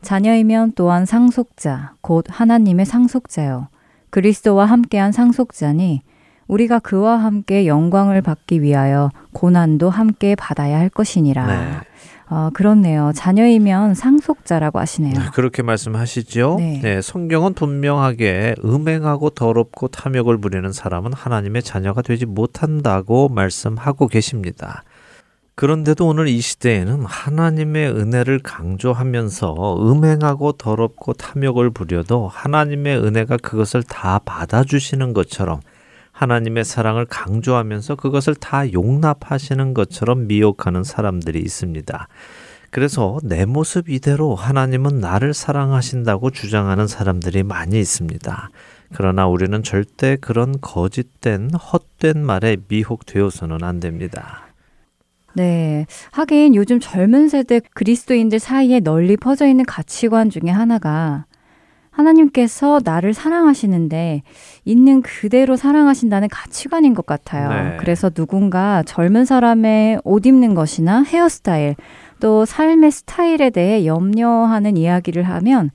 자녀이면 0.00 0.72
또한 0.76 1.04
상속자 1.04 1.92
곧 2.00 2.24
하나님의 2.28 2.86
상속자요 2.86 3.68
그리스도와 4.08 4.64
함께한 4.64 5.12
상속자니 5.12 6.00
우리가 6.46 6.78
그와 6.78 7.18
함께 7.18 7.66
영광을 7.66 8.22
받기 8.22 8.62
위하여 8.62 9.10
고난도 9.34 9.90
함께 9.90 10.34
받아야 10.34 10.78
할 10.78 10.88
것이니라. 10.88 11.46
네. 11.46 11.80
아, 12.36 12.50
그렇네요. 12.52 13.12
자녀이면 13.14 13.94
상속자라고 13.94 14.80
하시네요. 14.80 15.14
그렇게 15.34 15.62
말씀하시죠. 15.62 16.56
네. 16.58 16.80
네, 16.82 17.00
성경은 17.00 17.54
분명하게 17.54 18.56
음행하고 18.64 19.30
더럽고 19.30 19.86
탐욕을 19.86 20.38
부리는 20.38 20.72
사람은 20.72 21.12
하나님의 21.12 21.62
자녀가 21.62 22.02
되지 22.02 22.26
못한다고 22.26 23.28
말씀하고 23.28 24.08
계십니다. 24.08 24.82
그런데도 25.54 26.08
오늘 26.08 26.26
이 26.26 26.40
시대에는 26.40 27.04
하나님의 27.04 27.90
은혜를 27.90 28.40
강조하면서 28.40 29.88
음행하고 29.88 30.52
더럽고 30.52 31.12
탐욕을 31.12 31.70
부려도 31.70 32.26
하나님의 32.26 32.98
은혜가 32.98 33.36
그것을 33.36 33.84
다 33.84 34.18
받아주시는 34.24 35.12
것처럼 35.12 35.60
하나님의 36.14 36.64
사랑을 36.64 37.04
강조하면서 37.04 37.96
그것을 37.96 38.36
다 38.36 38.72
용납하시는 38.72 39.74
것처럼 39.74 40.26
미혹하는 40.28 40.84
사람들이 40.84 41.40
있습니다. 41.40 42.08
그래서 42.70 43.18
내 43.22 43.44
모습 43.44 43.88
이대로 43.88 44.34
하나님은 44.34 44.98
나를 44.98 45.34
사랑하신다고 45.34 46.30
주장하는 46.30 46.86
사람들이 46.86 47.42
많이 47.42 47.78
있습니다. 47.78 48.50
그러나 48.94 49.26
우리는 49.26 49.62
절대 49.62 50.16
그런 50.20 50.60
거짓된 50.60 51.50
헛된 51.52 52.24
말에 52.24 52.56
미혹되어서는 52.68 53.62
안 53.62 53.80
됩니다. 53.80 54.46
네. 55.34 55.86
하긴 56.12 56.54
요즘 56.54 56.78
젊은 56.78 57.28
세대 57.28 57.60
그리스도인들 57.74 58.38
사이에 58.38 58.80
널리 58.80 59.16
퍼져 59.16 59.46
있는 59.46 59.64
가치관 59.64 60.30
중에 60.30 60.50
하나가 60.50 61.26
하나님께서 61.94 62.80
나를 62.84 63.14
사랑하시는데 63.14 64.22
있는 64.64 65.00
그대로 65.02 65.56
사랑하신다는 65.56 66.28
가치관인 66.28 66.92
것 66.92 67.06
같아요. 67.06 67.48
네. 67.48 67.76
그래서 67.78 68.10
누군가 68.10 68.82
젊은 68.84 69.24
사람의 69.24 70.00
옷 70.04 70.26
입는 70.26 70.54
것이나 70.54 71.02
헤어스타일 71.02 71.76
또 72.20 72.44
삶의 72.44 72.90
스타일에 72.90 73.50
대해 73.50 73.86
염려하는 73.86 74.76
이야기를 74.76 75.22
하면 75.22 75.70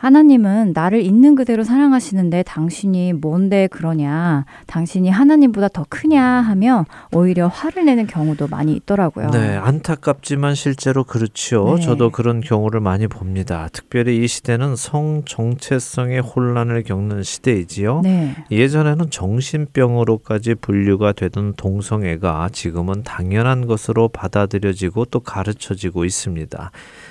하나님은 0.00 0.72
나를 0.74 1.02
있는 1.02 1.34
그대로 1.34 1.62
사랑하시는데 1.62 2.44
당신이 2.44 3.12
뭔데 3.12 3.66
그러냐, 3.66 4.46
당신이 4.66 5.10
하나님보다 5.10 5.68
더 5.68 5.84
크냐 5.86 6.22
하며 6.22 6.86
오히려 7.12 7.48
화를 7.48 7.84
내는 7.84 8.06
경우도 8.06 8.48
많이 8.48 8.74
있더라고요. 8.76 9.28
네, 9.28 9.56
안타깝지만 9.58 10.54
실제로 10.54 11.04
그렇죠. 11.04 11.74
네. 11.76 11.82
저도 11.82 12.08
그런 12.08 12.40
경우를 12.40 12.80
많이 12.80 13.08
봅니다. 13.08 13.68
특별히 13.74 14.24
이 14.24 14.26
시대는 14.26 14.74
성 14.74 15.22
정체성의 15.26 16.20
혼란을 16.22 16.82
겪는 16.82 17.22
시대이지요. 17.22 18.00
네. 18.02 18.34
예전에는 18.50 19.10
정신병으로까지 19.10 20.54
분류가 20.54 21.12
되던 21.12 21.52
동성애가 21.58 22.48
지금은 22.52 23.02
당연한 23.02 23.66
것으로 23.66 24.08
받아들여지고 24.08 25.04
또 25.06 25.20
가르쳐지고 25.20 26.06
있습니다. 26.06 26.70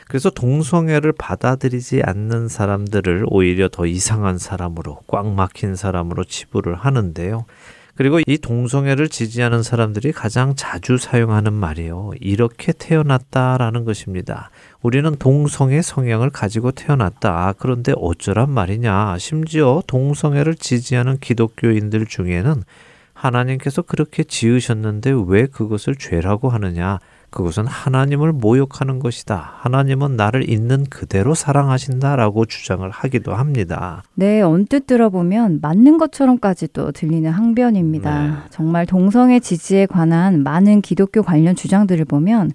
그래서 0.09 0.31
동성애를 0.31 1.11
받아들이지 1.11 2.01
않는 2.03 2.47
사람들을 2.47 3.25
오히려 3.27 3.69
더 3.69 3.85
이상한 3.85 4.39
사람으로 4.39 5.01
꽉 5.05 5.27
막힌 5.27 5.75
사람으로 5.75 6.23
치부를 6.23 6.73
하는데요. 6.73 7.45
그리고 7.93 8.19
이 8.25 8.39
동성애를 8.39 9.09
지지하는 9.09 9.61
사람들이 9.61 10.11
가장 10.11 10.55
자주 10.55 10.97
사용하는 10.97 11.53
말이요. 11.53 12.13
이렇게 12.21 12.71
태어났다라는 12.71 13.85
것입니다. 13.85 14.49
우리는 14.81 15.15
동성애 15.17 15.83
성향을 15.83 16.31
가지고 16.31 16.71
태어났다. 16.71 17.29
아, 17.29 17.53
그런데 17.55 17.93
어쩌란 17.95 18.49
말이냐. 18.49 19.15
심지어 19.19 19.83
동성애를 19.85 20.55
지지하는 20.55 21.19
기독교인들 21.19 22.07
중에는 22.07 22.63
하나님께서 23.13 23.83
그렇게 23.83 24.23
지으셨는데 24.23 25.13
왜 25.27 25.45
그것을 25.45 25.95
죄라고 25.95 26.49
하느냐. 26.49 26.99
그것은 27.29 27.67
하나님을 27.67 28.31
모욕하는 28.31 28.99
것이다. 28.99 29.53
하나님은 29.57 30.15
나를 30.15 30.49
있는 30.49 30.83
그대로 30.89 31.35
사랑하신다라고 31.35 32.45
주장을 32.45 32.89
하기도 32.89 33.33
합니다. 33.33 34.03
네, 34.15 34.41
언뜻 34.41 34.87
들어보면 34.87 35.59
맞는 35.61 35.97
것처럼까지도 35.97 36.91
들리는 36.91 37.29
항변입니다. 37.29 38.27
네. 38.27 38.33
정말 38.49 38.85
동성애 38.85 39.39
지지에 39.39 39.85
관한 39.85 40.43
많은 40.43 40.81
기독교 40.81 41.21
관련 41.21 41.55
주장들을 41.55 42.05
보면 42.05 42.51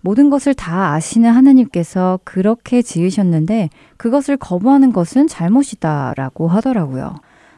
모든 0.00 0.28
것을 0.28 0.54
다 0.54 0.92
아시는 0.92 1.30
하나님께서 1.30 2.20
그렇게 2.24 2.82
지으셨는데 2.82 3.70
그것을 3.96 4.36
거부하는 4.36 4.92
것은 4.92 5.28
잘못이다라고 5.28 6.48
하더라고요. 6.48 7.14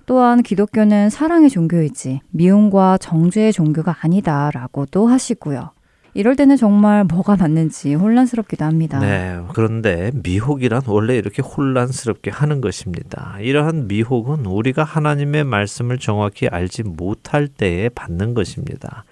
또한 0.06 0.44
기독교는 0.44 1.10
사랑의 1.10 1.50
종교이지 1.50 2.20
미움과 2.30 2.98
정죄의 2.98 3.52
종교가 3.52 3.96
아니다라고도 4.00 5.08
하시고요. 5.08 5.70
이럴 6.16 6.34
때는 6.34 6.56
정말 6.56 7.04
뭐가 7.04 7.36
맞는지 7.36 7.92
혼란스럽기도 7.94 8.64
합니다. 8.64 8.98
네. 8.98 9.38
그런데 9.52 10.10
미혹이란 10.14 10.82
원래 10.86 11.14
이렇게 11.16 11.42
혼란스럽게 11.42 12.30
하는 12.30 12.62
것입니다. 12.62 13.36
이러한 13.40 13.86
미혹은 13.86 14.46
우리가 14.46 14.82
하나님의 14.82 15.44
말씀을 15.44 15.98
정확히 15.98 16.48
알지 16.48 16.84
못할 16.84 17.48
때에 17.48 17.90
받는 17.90 18.32
것입니다. 18.32 19.04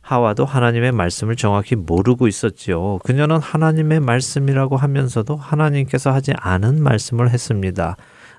하와도 0.00 0.46
하나님의 0.46 0.92
말씀을 0.92 1.36
정확히 1.36 1.76
모르고 1.76 2.26
있었지요. 2.26 3.00
그녀는 3.04 3.38
하나님의 3.38 4.00
말씀이라고 4.00 4.78
하면서도 4.78 5.36
하나님께서 5.36 6.12
하지 6.12 6.32
않은 6.36 6.82
말씀을 6.82 7.30
했습니다. 7.30 7.96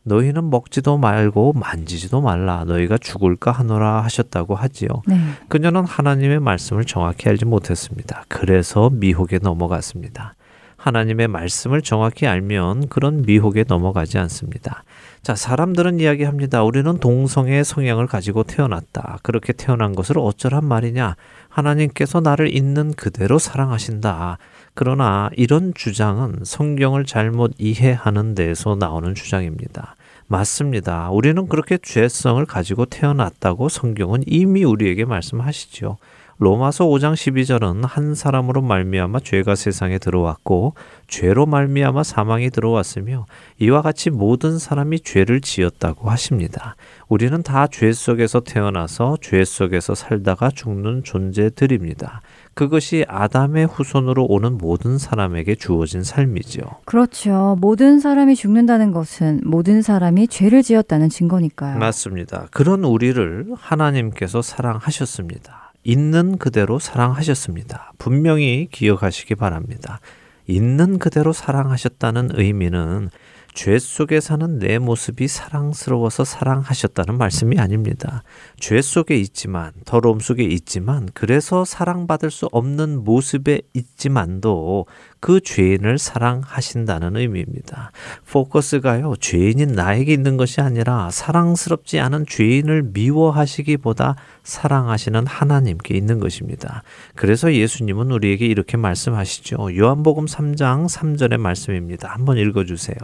너희는 0.07 0.49
먹지도 0.49 0.97
말고 0.97 1.53
만지지도 1.53 2.21
말라. 2.21 2.63
너희가 2.65 2.97
죽을까 2.97 3.51
하노라 3.51 4.03
하셨다고 4.03 4.55
하지요. 4.55 4.87
네. 5.05 5.17
그녀는 5.49 5.85
하나님의 5.85 6.39
말씀을 6.39 6.85
정확히 6.85 7.29
알지 7.29 7.45
못했습니다. 7.45 8.23
그래서 8.27 8.89
미혹에 8.89 9.39
넘어갔습니다. 9.41 10.35
하나님의 10.77 11.27
말씀을 11.27 11.81
정확히 11.81 12.27
알면 12.27 12.87
그런 12.87 13.23
미혹에 13.23 13.65
넘어가지 13.67 14.17
않습니다. 14.19 14.83
자, 15.21 15.35
사람들은 15.35 15.99
이야기합니다. 15.99 16.63
우리는 16.63 16.99
동성애의 16.99 17.65
성향을 17.65 18.07
가지고 18.07 18.43
태어났다. 18.43 19.19
그렇게 19.23 19.51
태어난 19.51 19.93
것을 19.93 20.17
어쩌란 20.19 20.63
말이냐? 20.65 21.15
하나님께서 21.49 22.21
나를 22.21 22.55
있는 22.55 22.93
그대로 22.93 23.39
사랑하신다. 23.39 24.37
그러나 24.79 25.31
이런 25.35 25.73
주장은 25.73 26.41
성경을 26.43 27.05
잘못 27.05 27.51
이해하는 27.57 28.35
데에서 28.35 28.75
나오는 28.75 29.15
주장입니다. 29.15 29.95
맞습니다. 30.27 31.09
우리는 31.09 31.47
그렇게 31.47 31.79
죄성을 31.81 32.45
가지고 32.45 32.85
태어났다고 32.85 33.69
성경은 33.69 34.21
이미 34.27 34.63
우리에게 34.63 35.05
말씀하시죠. 35.05 35.97
로마서 36.37 36.85
5장 36.85 37.13
12절은 37.13 37.87
한 37.87 38.13
사람으로 38.13 38.61
말미암아 38.61 39.21
죄가 39.21 39.55
세상에 39.55 39.97
들어왔고 39.97 40.75
죄로 41.07 41.47
말미암아 41.47 42.03
사망이 42.03 42.51
들어왔으며 42.51 43.25
이와 43.57 43.81
같이 43.81 44.11
모든 44.11 44.59
사람이 44.59 44.99
죄를 44.99 45.41
지었다고 45.41 46.11
하십니다. 46.11 46.75
우리는 47.07 47.41
다 47.41 47.65
죄 47.65 47.91
속에서 47.91 48.41
태어나서 48.41 49.17
죄 49.21 49.43
속에서 49.43 49.95
살다가 49.95 50.51
죽는 50.51 51.03
존재들입니다. 51.03 52.21
그것이 52.57 53.05
아담의 53.07 53.67
후손으로 53.67 54.25
오는 54.25 54.57
모든 54.57 54.97
사람에게 54.97 55.53
주어진 55.53 56.01
삶이죠. 56.03 56.61
그렇죠. 56.85 57.55
모든 57.61 57.99
사람이 57.99 58.35
죽는다는 58.35 58.91
것은 58.91 59.41
모든 59.43 59.83
사람이 59.83 60.27
죄를 60.27 60.63
지었다는 60.63 61.09
증거니까요. 61.09 61.77
맞습니다. 61.77 62.47
그런 62.49 62.83
우리를 62.83 63.53
하나님께서 63.55 64.41
사랑하셨습니다. 64.41 65.73
있는 65.83 66.39
그대로 66.39 66.79
사랑하셨습니다. 66.79 67.93
분명히 67.99 68.67
기억하시기 68.71 69.35
바랍니다. 69.35 69.99
있는 70.47 70.97
그대로 70.97 71.33
사랑하셨다는 71.33 72.31
의미는 72.33 73.11
죄 73.53 73.79
속에 73.79 74.19
사는 74.19 74.59
내 74.59 74.77
모습이 74.77 75.27
사랑스러워서 75.27 76.23
사랑하셨다는 76.23 77.17
말씀이 77.17 77.59
아닙니다. 77.59 78.23
죄 78.59 78.81
속에 78.81 79.17
있지만, 79.17 79.71
더러움 79.85 80.19
속에 80.19 80.43
있지만, 80.43 81.09
그래서 81.13 81.65
사랑받을 81.65 82.29
수 82.29 82.47
없는 82.51 83.03
모습에 83.03 83.61
있지만도 83.73 84.85
그 85.19 85.39
죄인을 85.39 85.97
사랑하신다는 85.97 87.17
의미입니다. 87.17 87.91
포커스가요, 88.29 89.15
죄인인 89.19 89.73
나에게 89.73 90.13
있는 90.13 90.37
것이 90.37 90.61
아니라 90.61 91.09
사랑스럽지 91.11 91.99
않은 91.99 92.25
죄인을 92.27 92.83
미워하시기보다 92.93 94.15
사랑하시는 94.43 95.27
하나님께 95.27 95.95
있는 95.95 96.19
것입니다. 96.19 96.83
그래서 97.15 97.53
예수님은 97.53 98.11
우리에게 98.11 98.45
이렇게 98.45 98.77
말씀하시죠. 98.77 99.75
요한복음 99.75 100.25
3장 100.25 100.87
3절의 100.87 101.37
말씀입니다. 101.37 102.09
한번 102.09 102.37
읽어주세요. 102.37 102.97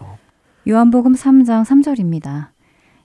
요한복음 0.68 1.14
3장 1.16 1.66
3절입니다. 1.66 2.50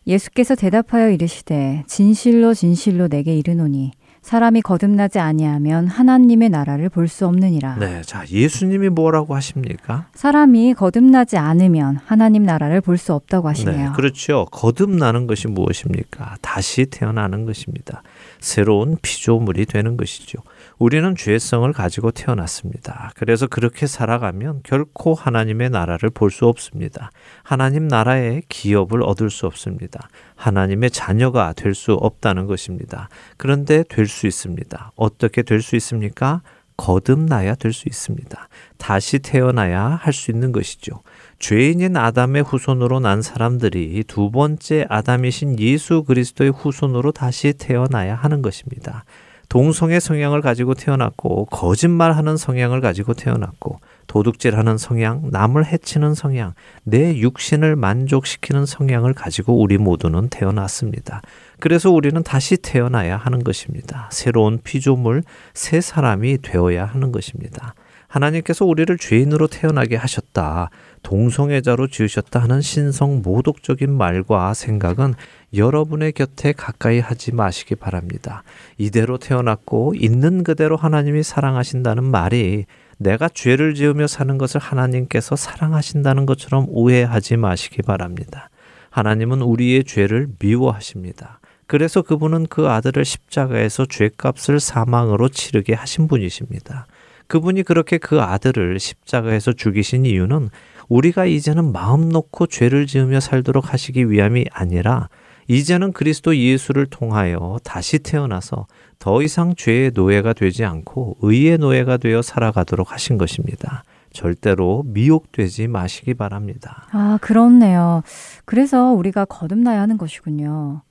예수께서 0.07 0.55
대답하여 0.55 1.11
이르시되 1.11 1.85
진실로 1.87 2.55
진실로 2.55 3.09
내게 3.09 3.37
이르노니 3.37 3.93
사람이 4.23 4.63
거듭나지 4.63 5.19
아니하면 5.19 5.87
하나님의 5.87 6.49
나라를 6.51 6.89
볼 6.89 7.09
수 7.09 7.27
없느니라. 7.27 7.77
네, 7.77 8.03
자 8.03 8.25
예수님이 8.29 8.91
뭐라고 8.91 9.35
하십니까? 9.35 10.09
사람이 10.15 10.75
거듭나지 10.75 11.39
않으면 11.39 11.99
하나님 12.05 12.43
나라를 12.45 12.81
볼 12.83 12.99
수 12.99 13.15
없다고 13.15 13.49
하시네요. 13.49 13.91
네, 13.91 13.97
그렇죠. 13.97 14.47
거듭나는 14.51 15.27
것이 15.27 15.49
무엇입니까? 15.49 16.37
다시 16.43 16.87
태어나는 16.87 17.47
것입니다. 17.47 18.03
새로운 18.41 18.97
피조물이 19.01 19.67
되는 19.67 19.97
것이죠. 19.97 20.39
우리는 20.79 21.17
죄성을 21.17 21.71
가지고 21.73 22.13
태어났습니다. 22.13 23.11
그래서 23.17 23.49
그렇게 23.49 23.87
살아가면 23.89 24.61
결코 24.63 25.13
하나님의 25.15 25.71
나라를 25.71 26.11
볼 26.11 26.31
수 26.31 26.47
없습니다. 26.47 27.11
하나님 27.43 27.89
나라의 27.89 28.43
기업을 28.49 29.03
얻을 29.03 29.29
수 29.31 29.47
없습니다. 29.47 30.09
하나님의 30.37 30.91
자녀가 30.93 31.53
될 31.53 31.75
수 31.75 31.95
없다는 31.95 32.47
것입니다. 32.47 33.09
그런데 33.37 33.83
될 33.89 34.07
수 34.07 34.27
있습니다. 34.29 34.93
어떻게 34.95 35.43
될 35.43 35.63
수 35.63 35.75
있습니까? 35.77 36.43
거듭나야 36.77 37.57
될 37.57 37.73
수 37.73 37.89
있습니다. 37.89 38.49
다시 38.77 39.19
태어나야 39.19 39.99
할 40.01 40.13
수 40.13 40.31
있는 40.31 40.53
것이죠. 40.53 41.03
죄인인 41.41 41.97
아담의 41.97 42.45
후손으로 42.45 43.01
난 43.01 43.21
사람들이 43.21 44.05
두 44.07 44.31
번째 44.31 44.87
아담이신 44.89 45.59
예수 45.59 46.05
그리스도의 46.05 46.53
후손으로 46.53 47.11
다시 47.11 47.53
태어나야 47.53 48.15
하는 48.15 48.43
것입니다. 48.43 49.05
동성의 49.49 50.01
성향을 50.01 50.43
가지고 50.43 50.75
태어났고 50.75 51.47
거짓말하는 51.47 52.37
성향을 52.37 52.81
가지고 52.81 53.15
태어났고 53.15 53.81
도둑질하는 54.07 54.79
성향, 54.79 55.29
남을 55.31 55.67
해치는 55.67 56.15
성향, 56.15 56.55
내 56.85 57.17
육신을 57.17 57.77
만족시키는 57.77 58.67
성향을 58.67 59.15
가지고 59.15 59.59
우리 59.61 59.79
모두는 59.79 60.29
태어났습니다. 60.29 61.23
그래서 61.61 61.91
우리는 61.91 62.23
다시 62.23 62.57
태어나야 62.57 63.17
하는 63.17 63.43
것입니다. 63.43 64.09
새로운 64.13 64.61
피조물, 64.63 65.23
새 65.55 65.81
사람이 65.81 66.39
되어야 66.43 66.85
하는 66.85 67.13
것입니다. 67.13 67.75
하나님께서 68.09 68.65
우리를 68.65 68.97
죄인으로 68.97 69.47
태어나게 69.49 69.97
하셨다. 69.97 70.71
동성애자로 71.03 71.89
지으셨다 71.89 72.41
하는 72.41 72.61
신성 72.61 73.23
모독적인 73.23 73.93
말과 73.93 74.55
생각은 74.55 75.15
여러분의 75.55 76.13
곁에 76.13 76.53
가까이 76.53 76.99
하지 76.99 77.35
마시기 77.35 77.75
바랍니다. 77.75 78.43
이대로 78.77 79.19
태어났고 79.19 79.95
있는 79.97 80.45
그대로 80.45 80.77
하나님이 80.77 81.23
사랑하신다는 81.23 82.05
말이 82.05 82.67
내가 82.99 83.29
죄를 83.29 83.75
지으며 83.75 84.07
사는 84.07 84.37
것을 84.39 84.61
하나님께서 84.61 85.37
사랑하신다는 85.37 86.27
것처럼 86.27 86.67
오해하지 86.69 87.37
마시기 87.37 87.83
바랍니다. 87.83 88.51
하나님은 88.91 89.43
우리의 89.43 89.85
죄를 89.85 90.29
미워하십니다. 90.39 91.41
그래서 91.67 92.03
그분은 92.03 92.47
그 92.47 92.69
아들을 92.69 93.05
십자가에서 93.05 93.87
죄값을 93.87 94.59
사망으로 94.59 95.29
치르게 95.29 95.75
하신 95.75 96.09
분이십니다. 96.09 96.87
그분이 97.29 97.63
그렇게 97.63 97.99
그 97.99 98.21
아들을 98.21 98.81
십자가에서 98.81 99.53
죽이신 99.53 100.07
이유는 100.07 100.49
우리가 100.89 101.27
이제는 101.27 101.73
마음 101.73 102.09
놓고 102.09 102.47
죄를 102.47 102.87
지으며 102.87 103.21
살도록 103.21 103.73
하시기 103.73 104.11
위함이 104.11 104.47
아니라 104.51 105.09
이제는 105.47 105.93
그리스도 105.93 106.37
예수를 106.37 106.87
통하여 106.87 107.59
다시 107.65 107.99
태어나서 107.99 108.67
더 108.99 109.23
이상 109.23 109.55
죄의 109.55 109.93
노예가 109.95 110.33
되지 110.33 110.65
않고 110.65 111.17
의의 111.23 111.59
노예가 111.59 111.99
되어 111.99 112.21
살아가도록 112.23 112.93
하신 112.93 113.17
것입니다. 113.17 113.83
절대로 114.13 114.83
미혹되지 114.87 115.69
마시기 115.69 116.15
바랍니다. 116.15 116.87
아, 116.93 117.19
그렇네요. 117.21 118.03
그래서 118.45 118.91
우리가 118.93 119.27
거듭나야 119.27 119.81
하는 119.81 119.97
것이군요. 119.99 120.83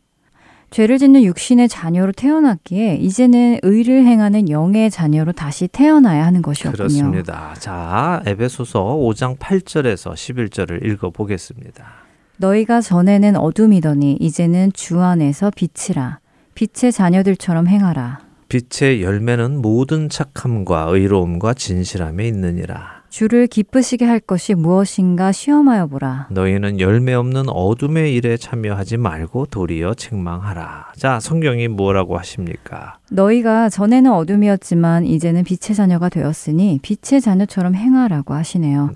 죄를 0.70 0.98
짓는 0.98 1.24
육신의 1.24 1.70
자녀로 1.70 2.12
태어났기에 2.12 2.96
이제는 2.96 3.60
의를 3.64 4.06
행하는 4.06 4.50
영의 4.50 4.92
자녀로 4.92 5.32
다시 5.32 5.68
태어나야 5.68 6.26
하는 6.26 6.42
것이었군요. 6.42 6.76
그렇습니다. 6.76 7.54
자, 7.58 8.22
에베소서 8.26 8.84
5장 8.84 9.38
8절에서 9.38 10.14
11절을 10.14 10.86
읽어 10.86 11.10
보겠습니다. 11.10 11.86
너희가 12.38 12.82
전에는 12.82 13.36
어둠이더니 13.38 14.18
이제는 14.20 14.72
주 14.74 15.02
안에서 15.02 15.52
빛이라. 15.56 16.20
빛의 16.54 16.92
자녀들처럼 16.92 17.68
행하라. 17.68 18.20
빛의 18.50 19.02
열매는 19.02 19.62
모든 19.62 20.10
착함과 20.10 20.88
의로움과 20.90 21.54
진실함에 21.54 22.28
있느니라. 22.28 22.97
주를 23.10 23.48
기쁘시게 23.48 24.06
할 24.06 24.20
것이 24.20 24.54
무엇인가 24.54 25.32
시험하여 25.32 25.88
보라. 25.88 26.28
너희는 26.30 26.80
열매 26.80 27.14
없는 27.14 27.50
어둠의 27.50 28.14
일에 28.14 28.38
참여하지 28.38 28.98
말고 28.98 29.48
도리어 29.48 29.94
책망하라. 29.94 30.92
자, 30.98 31.20
성경이 31.20 31.68
뭐라고 31.70 32.18
하십니까? 32.18 33.00
너희가 33.12 33.70
전에는 33.70 34.12
어둠이었지만 34.12 35.06
이제는 35.06 35.44
빛의 35.46 35.76
자녀가 35.76 36.10
되었으니 36.10 36.80
빛의 36.82 37.22
자녀처럼 37.22 37.76
행하라고 37.76 38.34
하시네요. 38.34 38.92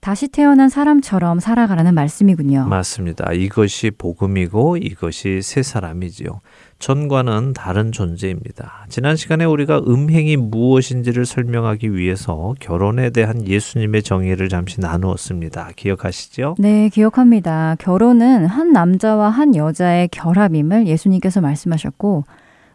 다시 0.00 0.26
태어난 0.26 0.68
사람처럼 0.68 1.38
살아가라는 1.38 1.94
말씀이군요. 1.94 2.66
맞습니다. 2.66 3.32
이것이 3.32 3.92
복음이고 3.92 4.76
이것이 4.78 5.42
새 5.42 5.62
사람이지요. 5.62 6.40
전과는 6.82 7.52
다른 7.52 7.92
존재입니다. 7.92 8.86
지난 8.88 9.14
시간에 9.14 9.44
우리가 9.44 9.78
음행이 9.86 10.36
무엇인지를 10.36 11.26
설명하기 11.26 11.94
위해서 11.94 12.54
결혼에 12.58 13.10
대한 13.10 13.46
예수님의 13.46 14.02
정의를 14.02 14.48
잠시 14.48 14.80
나누었습니다. 14.80 15.70
기억하시죠? 15.76 16.56
네, 16.58 16.88
기억합니다. 16.88 17.76
결혼은 17.78 18.46
한 18.46 18.72
남자와 18.72 19.30
한 19.30 19.54
여자의 19.54 20.08
결합임을 20.08 20.88
예수님께서 20.88 21.40
말씀하셨고, 21.40 22.24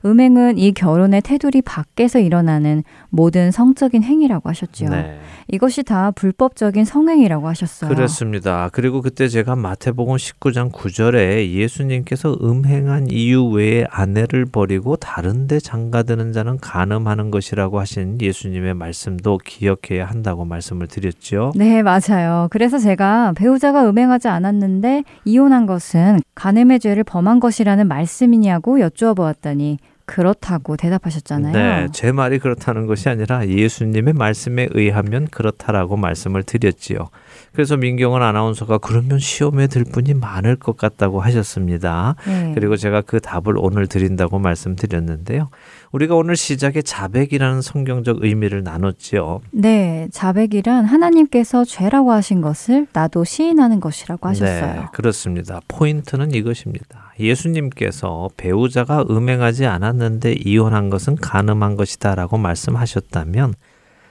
음행은 0.10 0.58
이 0.58 0.72
결혼의 0.74 1.22
테두리 1.22 1.62
밖에서 1.62 2.20
일어나는 2.20 2.84
모든 3.10 3.52
성적인 3.52 4.04
행위라고 4.04 4.50
하셨죠. 4.50 4.90
네. 4.90 5.20
이것이 5.50 5.84
다 5.84 6.12
불법적인 6.12 6.86
성행이라고 6.86 7.48
하셨어요. 7.48 7.94
그렇습니다. 7.94 8.70
그리고 8.72 9.02
그때 9.02 9.28
제가 9.28 9.56
마태복음 9.56 10.16
19장 10.16 10.72
9절에 10.72 11.50
예수님께서 11.50 12.38
음행한 12.42 13.08
이유 13.10 13.46
외에 13.46 13.86
아내를 13.90 14.46
버리고 14.46 14.96
다른데 14.96 15.60
장가드는 15.60 16.34
자는 16.34 16.58
간음하는 16.58 17.32
것이라고 17.32 17.80
하신 17.80 18.20
예수님의 18.22 18.74
말씀도 18.74 19.40
기억해야 19.44 20.06
한다고 20.06 20.46
말씀을 20.46 20.88
드렸죠. 20.88 21.54
네, 21.56 21.82
맞아요. 21.82 22.48
그래서 22.52 22.78
제가 22.78 23.34
배우자가 23.36 23.90
음행하지 23.90 24.28
않았는데 24.28 25.04
이혼한 25.26 25.66
것은 25.66 26.20
간음의 26.36 26.80
죄를 26.80 27.04
범한 27.04 27.40
것이라는 27.40 27.88
말씀이냐고 27.88 28.80
여쭈어 28.80 29.14
보았더니 29.14 29.78
그렇다고 30.08 30.78
대답하셨잖아요. 30.78 31.54
네, 31.54 31.88
제 31.92 32.12
말이 32.12 32.40
그렇다는 32.40 32.88
것이 32.88 33.10
아니라 33.10 33.46
예수님의 33.46 34.14
말씀에 34.14 34.70
의하면 34.72 35.28
그렇다라고 35.28 35.98
말씀을 35.98 36.44
드렸지요. 36.44 37.10
그래서 37.52 37.76
민경원 37.76 38.24
아나운서가 38.24 38.78
그러면 38.78 39.20
시험에 39.20 39.68
들 39.68 39.84
분이 39.84 40.14
많을 40.14 40.56
것 40.56 40.78
같다고 40.78 41.20
하셨습니다. 41.20 42.16
네. 42.26 42.54
그리고 42.56 42.78
제가 42.78 43.02
그 43.02 43.20
답을 43.20 43.58
오늘 43.58 43.88
드린다고 43.88 44.40
말씀드렸는데요. 44.40 45.50
우리가 45.92 46.16
오늘 46.16 46.38
시작에 46.38 46.82
자백이라는 46.82 47.62
성경적 47.62 48.24
의미를 48.24 48.64
나눴지요. 48.64 49.42
네, 49.52 50.08
자백이란 50.12 50.86
하나님께서 50.86 51.66
죄라고 51.66 52.14
하신 52.14 52.40
것을 52.42 52.88
나도 52.94 53.26
시인하는 53.26 53.82
것이라고 53.82 54.30
하셨어요. 54.30 54.74
네, 54.74 54.88
그렇습니다. 54.94 55.60
포인트는 55.68 56.32
이것입니다. 56.34 57.07
예수님께서 57.20 58.30
배우자가 58.38 59.06
음행하지 59.10 59.66
않았는데 59.66 60.36
이혼한 60.44 60.90
것은 60.90 61.16
가늠한 61.16 61.76
것이다 61.76 62.16
라고 62.16 62.38
말씀하셨다면 62.38 63.54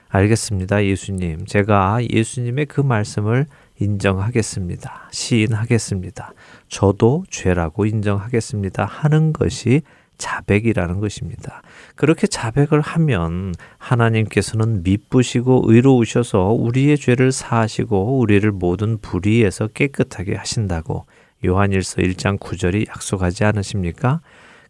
알겠습니다. 0.08 0.84
예수님. 0.84 1.46
제가 1.46 1.98
예수님의 2.10 2.66
그 2.66 2.80
말씀을 2.80 3.46
인정하겠습니다. 3.78 5.08
시인하겠습니다. 5.10 6.32
저도 6.68 7.24
죄라고 7.28 7.86
인정하겠습니다. 7.86 8.84
하는 8.84 9.32
것이 9.32 9.82
자백이라는 10.18 11.00
것입니다. 11.00 11.62
그렇게 11.94 12.26
자백을 12.26 12.80
하면 12.80 13.54
하나님께서는 13.76 14.82
미쁘시고 14.82 15.64
의로우셔서 15.66 16.52
우리의 16.52 16.96
죄를 16.96 17.32
사하시고 17.32 18.18
우리를 18.18 18.50
모든 18.52 18.98
불의에서 18.98 19.68
깨끗하게 19.68 20.36
하신다고 20.36 21.04
요한일서 21.46 22.02
1장 22.02 22.38
9절이 22.38 22.88
약속하지 22.88 23.44
않으십니까? 23.44 24.20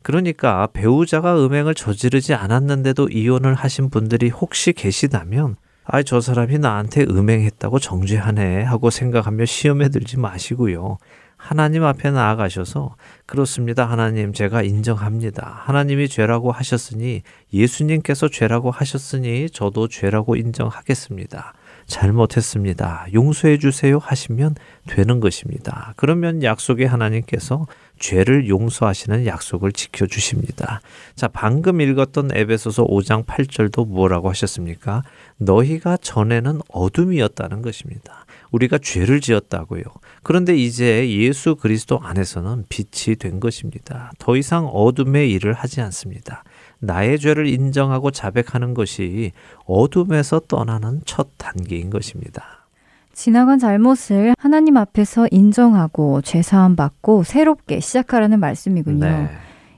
그러니까 0.03 0.69
배우자가 0.73 1.45
음행을 1.45 1.75
저지르지 1.75 2.35
않았는데도 2.35 3.09
이혼을 3.09 3.55
하신 3.55 3.91
분들이 3.91 4.29
혹시 4.29 4.73
계시다면 4.73 5.57
아, 5.85 6.03
저 6.03 6.21
사람이 6.21 6.59
나한테 6.59 7.03
음행했다고 7.03 7.79
정죄하네 7.79 8.63
하고 8.63 8.91
생각하며 8.91 9.45
시험에 9.45 9.89
들지 9.89 10.19
마시고요. 10.19 10.99
하나님 11.37 11.85
앞에 11.85 12.11
나아가셔서 12.11 12.97
그렇습니다. 13.25 13.85
하나님 13.85 14.33
제가 14.33 14.63
인정합니다. 14.63 15.63
하나님이 15.65 16.09
죄라고 16.09 16.51
하셨으니 16.51 17.23
예수님께서 17.53 18.29
죄라고 18.29 18.71
하셨으니 18.71 19.51
저도 19.51 19.87
죄라고 19.89 20.37
인정하겠습니다. 20.37 21.53
잘못했습니다. 21.87 23.07
용서해 23.15 23.59
주세요 23.59 23.99
하시면 23.99 24.57
되는 24.89 25.21
것입니다. 25.21 25.95
그러면 25.97 26.43
약속의 26.43 26.87
하나님께서 26.87 27.67
죄를 27.99 28.49
용서하시는 28.49 29.27
약속을 29.27 29.73
지켜 29.73 30.07
주십니다. 30.07 30.81
자, 31.15 31.29
방금 31.29 31.81
읽었던 31.81 32.31
에베소서 32.35 32.85
5장 32.87 33.25
8절도 33.25 33.87
뭐라고 33.89 34.29
하셨습니까? 34.31 35.03
너희가 35.39 35.97
전에는 35.97 36.61
어둠이었다는 36.69 37.63
것입니다. 37.63 38.27
우리가 38.51 38.79
죄를 38.79 39.21
지었다고요. 39.21 39.83
그런데 40.23 40.57
이제 40.57 41.11
예수 41.11 41.57
그리스도 41.57 41.99
안에서는 42.01 42.67
빛이 42.69 43.17
된 43.17 43.41
것입니다. 43.41 44.13
더 44.19 44.37
이상 44.37 44.67
어둠의 44.67 45.31
일을 45.33 45.53
하지 45.53 45.81
않습니다. 45.81 46.45
나의 46.79 47.19
죄를 47.19 47.47
인정하고 47.47 48.11
자백하는 48.11 48.75
것이 48.75 49.33
어둠에서 49.65 50.41
떠나는 50.41 51.01
첫 51.05 51.29
단계인 51.39 51.91
것입니다. 51.91 52.67
지나간 53.13 53.59
잘못을 53.59 54.35
하나님 54.39 54.77
앞에서 54.77 55.27
인정하고 55.31 56.21
죄사함 56.21 56.77
받고 56.77 57.25
새롭게 57.25 57.81
시작하라는 57.81 58.41
말씀이군요. 58.41 59.07
네. 59.07 59.31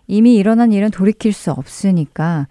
이미 0.08 0.34
일어난 0.34 0.72
일은 0.72 0.90
돌이킬 0.90 1.32
수 1.32 1.52
없으니까 1.52 2.48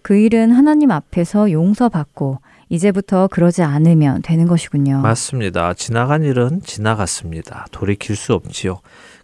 그 0.00 0.16
일은 0.16 0.50
하나님 0.50 0.90
앞에서 0.90 1.50
용서받고 1.52 2.38
이제부터 2.70 3.26
그러지 3.26 3.62
않으면 3.62 4.22
되는 4.22 4.46
것이군요. 4.46 5.00
맞습니다. 5.00 5.74
지나간 5.74 6.22
일은 6.22 6.62
지나갔습니다. 6.62 7.66
돌이킬 7.72 8.16
수 8.16 8.32
없지요. 8.32 8.80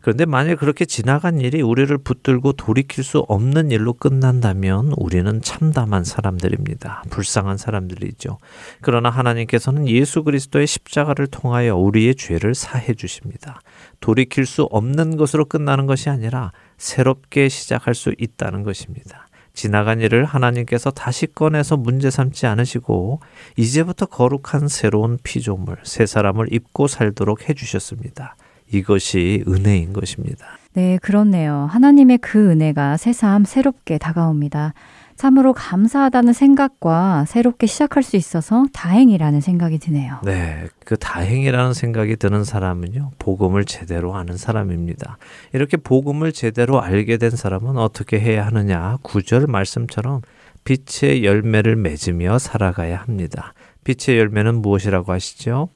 그런데 0.06 0.24
만약 0.24 0.60
그렇게 0.60 0.84
지나간 0.84 1.40
일이 1.40 1.62
우리를 1.62 1.98
붙들고 1.98 2.52
돌이킬 2.52 3.02
수 3.02 3.24
없는 3.26 3.72
일로 3.72 3.92
끝난다면 3.92 4.92
우리는 4.96 5.42
참담한 5.42 6.04
사람들입니다. 6.04 7.02
불쌍한 7.10 7.56
사람들이죠. 7.56 8.38
그러나 8.82 9.10
하나님께서는 9.10 9.88
예수 9.88 10.22
그리스도의 10.22 10.68
십자가를 10.68 11.26
통하여 11.26 11.74
우리의 11.74 12.14
죄를 12.14 12.54
사해 12.54 12.94
주십니다. 12.94 13.60
돌이킬 13.98 14.46
수 14.46 14.62
없는 14.70 15.16
것으로 15.16 15.44
끝나는 15.44 15.86
것이 15.86 16.08
아니라 16.08 16.52
새롭게 16.78 17.48
시작할 17.48 17.96
수 17.96 18.14
있다는 18.16 18.62
것입니다. 18.62 19.26
지나간 19.54 20.00
일을 20.00 20.24
하나님께서 20.24 20.92
다시 20.92 21.26
꺼내서 21.26 21.76
문제 21.76 22.10
삼지 22.10 22.46
않으시고 22.46 23.18
이제부터 23.56 24.06
거룩한 24.06 24.68
새로운 24.68 25.18
피조물, 25.24 25.78
새 25.82 26.06
사람을 26.06 26.52
입고 26.52 26.86
살도록 26.86 27.48
해 27.48 27.54
주셨습니다. 27.54 28.36
이것이 28.72 29.44
은혜인 29.46 29.92
것입니다. 29.92 30.46
네, 30.74 30.98
그렇네요. 31.00 31.66
하나님의 31.70 32.18
그 32.18 32.50
은혜가 32.50 32.96
새삼 32.96 33.44
새롭게 33.44 33.98
다가옵니다. 33.98 34.74
참으로 35.16 35.54
감사하다는 35.54 36.34
생각과 36.34 37.24
새롭게 37.26 37.66
시작할 37.66 38.02
수 38.02 38.16
있어서 38.16 38.66
다행이라는 38.74 39.40
생각이 39.40 39.78
드네요. 39.78 40.20
네, 40.24 40.66
그 40.84 40.98
다행이라는 40.98 41.72
생각이 41.72 42.16
드는 42.16 42.44
사람은요, 42.44 43.12
복음을 43.18 43.64
제대로 43.64 44.14
아는 44.14 44.36
사람입니다. 44.36 45.16
이렇게 45.54 45.78
복음을 45.78 46.32
제대로 46.32 46.82
알게 46.82 47.16
된 47.16 47.30
사람은 47.30 47.78
어떻게 47.78 48.20
해야 48.20 48.46
하느냐? 48.46 48.98
구절 49.00 49.46
말씀처럼 49.46 50.20
빛의 50.64 51.24
열매를 51.24 51.76
맺으며 51.76 52.38
살아가야 52.38 52.98
합니다. 52.98 53.54
빛의 53.84 54.18
열매는 54.18 54.56
무엇이라고 54.56 55.12
하시죠? 55.12 55.70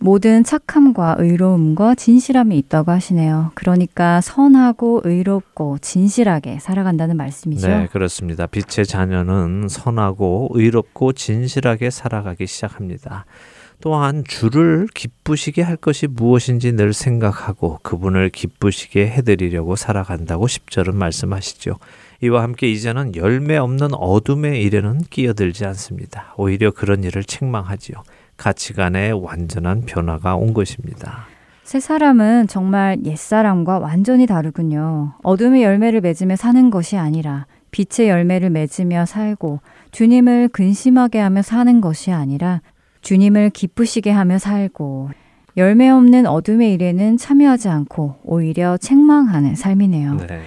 모든 0.00 0.44
착함과 0.44 1.16
의로움과 1.18 1.96
진실함이 1.96 2.56
있다고 2.58 2.92
하시네요. 2.92 3.50
그러니까 3.54 4.20
선하고 4.20 5.00
의롭고 5.04 5.78
진실하게 5.78 6.60
살아간다는 6.60 7.16
말씀이죠. 7.16 7.66
네, 7.66 7.88
그렇습니다. 7.90 8.46
빛의 8.46 8.86
자녀는 8.86 9.66
선하고 9.68 10.50
의롭고 10.52 11.12
진실하게 11.14 11.90
살아가기 11.90 12.46
시작합니다. 12.46 13.26
또한 13.80 14.24
주를 14.26 14.88
기쁘시게 14.92 15.62
할 15.62 15.76
것이 15.76 16.08
무엇인지 16.08 16.72
늘 16.72 16.92
생각하고 16.92 17.78
그분을 17.82 18.30
기쁘시게 18.30 19.08
해드리려고 19.08 19.76
살아간다고 19.76 20.46
10절은 20.46 20.94
말씀하시죠. 20.94 21.76
이와 22.22 22.42
함께 22.42 22.68
이제는 22.68 23.14
열매 23.14 23.56
없는 23.56 23.94
어둠의 23.94 24.62
일에는 24.62 25.02
끼어들지 25.10 25.64
않습니다. 25.66 26.34
오히려 26.36 26.72
그런 26.72 27.04
일을 27.04 27.22
책망하지요. 27.22 28.02
가치관의 28.38 29.12
완전한 29.12 29.82
변화가 29.82 30.36
온 30.36 30.54
것입니다. 30.54 31.26
새 31.64 31.80
사람은 31.80 32.46
정말 32.46 32.96
옛 33.04 33.16
사람과 33.18 33.78
완전히 33.78 34.26
다르군요. 34.26 35.12
어둠의 35.22 35.62
열매를 35.62 36.00
맺으며 36.00 36.36
사는 36.36 36.70
것이 36.70 36.96
아니라 36.96 37.46
빛의 37.70 38.08
열매를 38.08 38.48
맺으며 38.48 39.04
살고 39.04 39.60
주님을 39.90 40.48
근심하게 40.48 41.18
하며 41.18 41.42
사는 41.42 41.80
것이 41.82 42.10
아니라 42.10 42.62
주님을 43.02 43.50
기쁘시게 43.50 44.10
하며 44.10 44.38
살고 44.38 45.10
열매 45.58 45.90
없는 45.90 46.26
어둠의 46.26 46.72
일에는 46.72 47.18
참여하지 47.18 47.68
않고 47.68 48.20
오히려 48.22 48.78
책망하는 48.78 49.54
삶이네요. 49.54 50.14
네. 50.26 50.40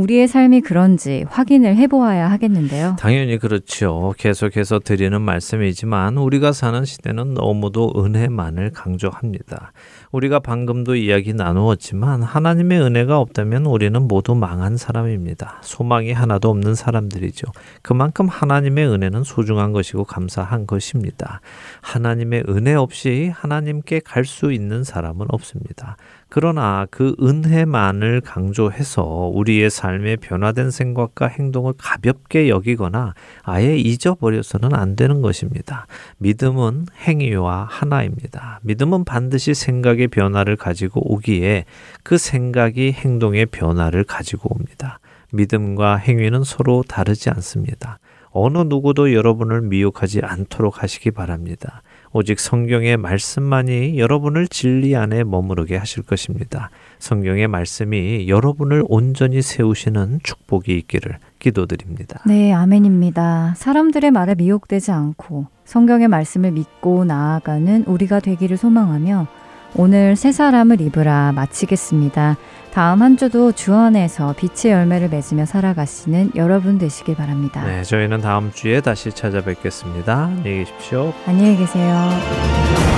우리의 0.00 0.28
삶이 0.28 0.62
그런지 0.62 1.24
확인을 1.28 1.76
해보아야 1.76 2.30
하겠는데요. 2.30 2.96
당연히 2.98 3.38
그렇죠. 3.38 4.14
계속해서 4.18 4.78
드리는 4.80 5.20
말씀이지만 5.20 6.16
우리가 6.16 6.52
사는 6.52 6.84
시대는 6.84 7.34
너무도 7.34 7.92
은혜만을 7.96 8.70
강조합니다. 8.70 9.72
우리가 10.10 10.40
방금도 10.40 10.96
이야기 10.96 11.34
나누었지만 11.34 12.22
하나님의 12.22 12.80
은혜가 12.80 13.18
없다면 13.18 13.66
우리는 13.66 14.00
모두 14.08 14.34
망한 14.34 14.76
사람입니다. 14.76 15.58
소망이 15.62 16.12
하나도 16.12 16.48
없는 16.48 16.74
사람들이죠. 16.74 17.46
그만큼 17.82 18.26
하나님의 18.26 18.86
은혜는 18.88 19.22
소중한 19.24 19.72
것이고 19.72 20.04
감사한 20.04 20.66
것입니다. 20.66 21.40
하나님의 21.82 22.44
은혜 22.48 22.74
없이 22.74 23.30
하나님께 23.34 24.00
갈 24.04 24.30
수 24.30 24.52
있는 24.52 24.84
사람은 24.84 25.26
없습니다. 25.30 25.96
그러나 26.30 26.86
그 26.90 27.16
은혜만을 27.20 28.20
강조해서 28.20 29.02
우리의 29.34 29.68
삶의 29.68 30.18
변화된 30.18 30.70
생각과 30.70 31.26
행동을 31.26 31.72
가볍게 31.76 32.48
여기거나 32.48 33.14
아예 33.42 33.76
잊어버려서는 33.76 34.72
안 34.72 34.94
되는 34.94 35.22
것입니다. 35.22 35.86
믿음은 36.18 36.86
행위와 37.02 37.66
하나입니다. 37.68 38.60
믿음은 38.62 39.04
반드시 39.04 39.54
생각의 39.54 40.06
변화를 40.08 40.54
가지고 40.54 41.12
오기에 41.12 41.64
그 42.04 42.16
생각이 42.16 42.92
행동의 42.92 43.46
변화를 43.46 44.04
가지고 44.04 44.54
옵니다. 44.54 45.00
믿음과 45.32 45.96
행위는 45.96 46.44
서로 46.44 46.84
다르지 46.86 47.28
않습니다. 47.30 47.98
어느 48.30 48.58
누구도 48.58 49.12
여러분을 49.12 49.62
미혹하지 49.62 50.20
않도록 50.22 50.82
하시기 50.82 51.10
바랍니다. 51.10 51.82
오직 52.12 52.40
성경의 52.40 52.96
말씀만이 52.96 53.98
여러분을 53.98 54.48
진리 54.48 54.96
안에 54.96 55.22
머무르게 55.22 55.76
하실 55.76 56.02
것입니다. 56.02 56.70
성경의 56.98 57.46
말씀이 57.46 58.28
여러분을 58.28 58.82
온전히 58.88 59.42
세우시는 59.42 60.20
축복이 60.24 60.76
있기를 60.76 61.18
기도드립니다. 61.38 62.20
네, 62.26 62.52
아멘입니다. 62.52 63.54
사람들의 63.56 64.10
말에 64.10 64.34
미혹되지 64.34 64.90
않고 64.90 65.46
성경의 65.64 66.08
말씀을 66.08 66.50
믿고 66.50 67.04
나아가는 67.04 67.84
우리가 67.84 68.18
되기를 68.18 68.56
소망하며 68.56 69.28
오늘 69.74 70.16
세 70.16 70.32
사람을 70.32 70.80
입으라 70.80 71.32
마치겠습니다. 71.32 72.36
다음 72.72 73.02
한 73.02 73.16
주도 73.16 73.52
주 73.52 73.74
안에서 73.74 74.34
빛의 74.36 74.72
열매를 74.72 75.08
맺으며 75.08 75.44
살아가시는 75.44 76.32
여러분 76.36 76.78
되시길 76.78 77.16
바랍니다. 77.16 77.64
네, 77.64 77.82
저희는 77.82 78.20
다음 78.20 78.52
주에 78.52 78.80
다시 78.80 79.10
찾아뵙겠습니다. 79.10 80.24
안녕히 80.24 80.64
계십시오. 80.64 81.12
안녕히 81.26 81.56
계세요. 81.56 82.89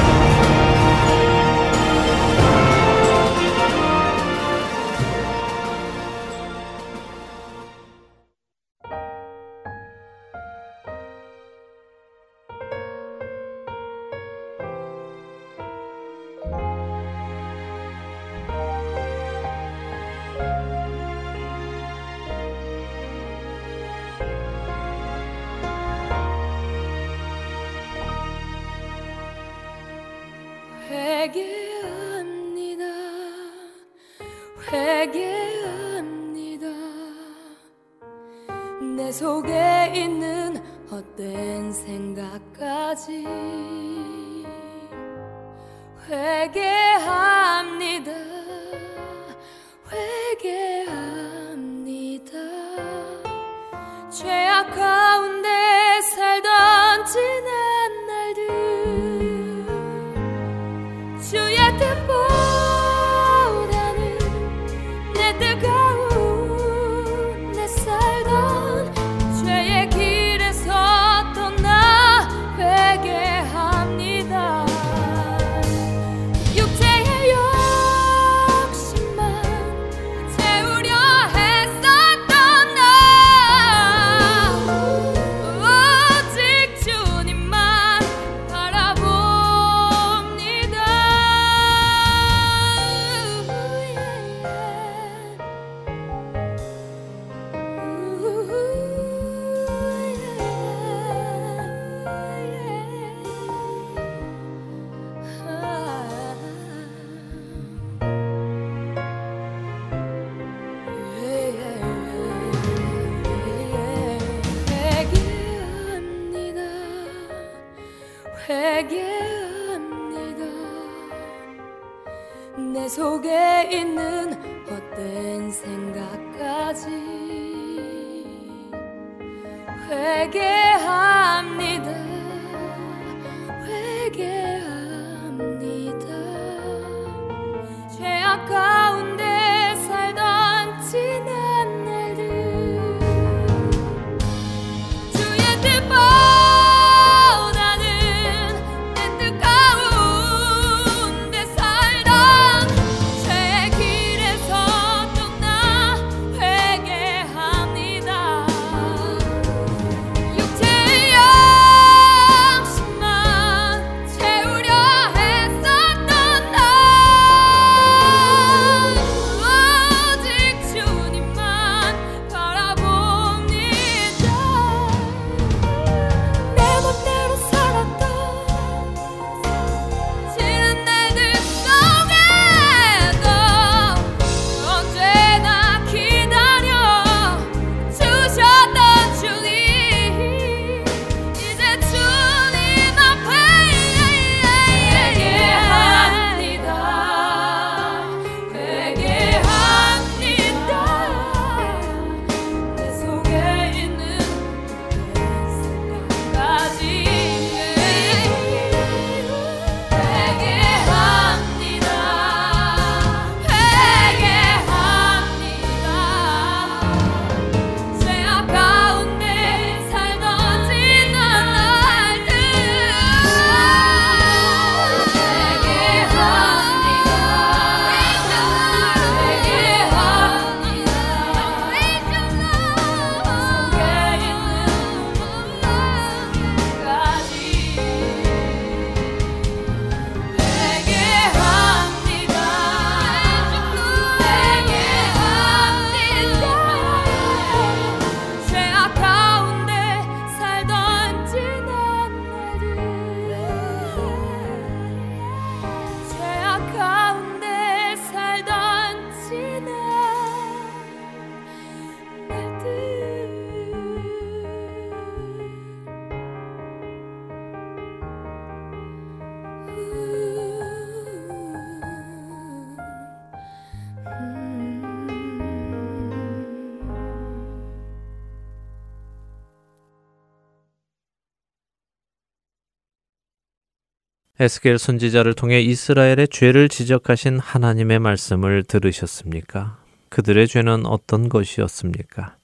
에스겔 284.43 284.76
선지자를 284.76 285.34
통해 285.34 285.61
이스라엘의 285.61 286.26
죄를 286.28 286.68
지적하신 286.68 287.38
하나님의 287.38 288.01
말씀을 288.01 288.64
들으셨습니까? 288.64 289.76
그들의 290.09 290.49
죄는 290.49 290.84
어떤 290.84 291.28
것이었습니까? 291.28 292.34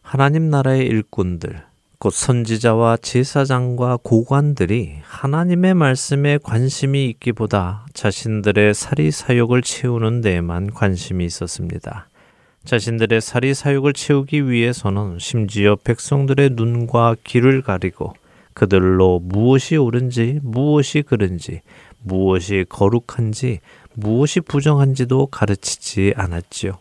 하나님 0.00 0.48
나라의 0.48 0.86
일꾼들, 0.86 1.62
곧 1.98 2.14
선지자와 2.14 2.96
제사장과 2.96 3.98
고관들이 4.02 5.00
하나님의 5.02 5.74
말씀에 5.74 6.38
관심이 6.42 7.10
있기보다 7.10 7.84
자신들의 7.92 8.72
사리 8.72 9.10
사욕을 9.10 9.60
채우는 9.60 10.22
데에만 10.22 10.72
관심이 10.72 11.26
있었습니다. 11.26 12.08
자신들의 12.64 13.20
사리 13.20 13.52
사욕을 13.52 13.92
채우기 13.92 14.48
위해서는 14.48 15.18
심지어 15.18 15.76
백성들의 15.76 16.52
눈과 16.54 17.16
귀를 17.22 17.60
가리고 17.60 18.14
그들로 18.54 19.20
무엇이 19.20 19.76
옳은지 19.76 20.40
무엇이 20.42 21.02
그른지 21.02 21.60
무엇이 22.02 22.64
거룩한지 22.68 23.60
무엇이 23.94 24.40
부정한지도 24.40 25.26
가르치지 25.26 26.14
않았지요. 26.16 26.78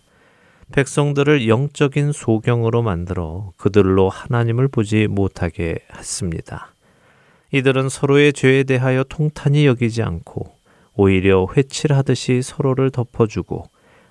백성들을 0.72 1.48
영적인 1.48 2.12
소경으로 2.12 2.82
만들어 2.82 3.52
그들로 3.58 4.10
하나님을 4.10 4.68
보지 4.68 5.08
못하게 5.08 5.80
했습니다. 5.96 6.74
이들은 7.52 7.90
서로의 7.90 8.34
죄에 8.34 8.64
대하여 8.64 9.04
통탄히 9.04 9.68
여기지 9.68 10.02
않고 10.02 10.52
오히려 10.96 11.48
회칠하듯이 11.56 12.42
서로를 12.42 12.90
덮어주고 12.90 13.66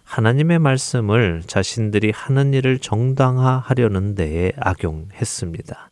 하나님의 0.05 0.59
말씀을 0.59 1.43
자신들이 1.47 2.13
하는 2.15 2.55
일을 2.55 2.79
정당화하려는 2.79 4.15
데에 4.15 4.53
악용했습니다. 4.57 5.91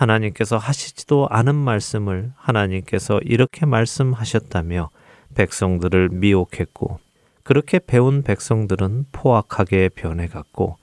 하나님께서 0.00 0.56
하시지도 0.56 1.28
않은 1.30 1.54
말씀을 1.54 2.32
하나님께서 2.36 3.20
이렇게 3.22 3.66
말씀하셨다며 3.66 4.88
백성들을 5.34 6.08
미혹했고 6.10 6.98
그렇게 7.44 7.78
배운 7.78 8.22
백성들은 8.22 9.06
포악하게 9.12 9.90
변해갔고 9.90 10.76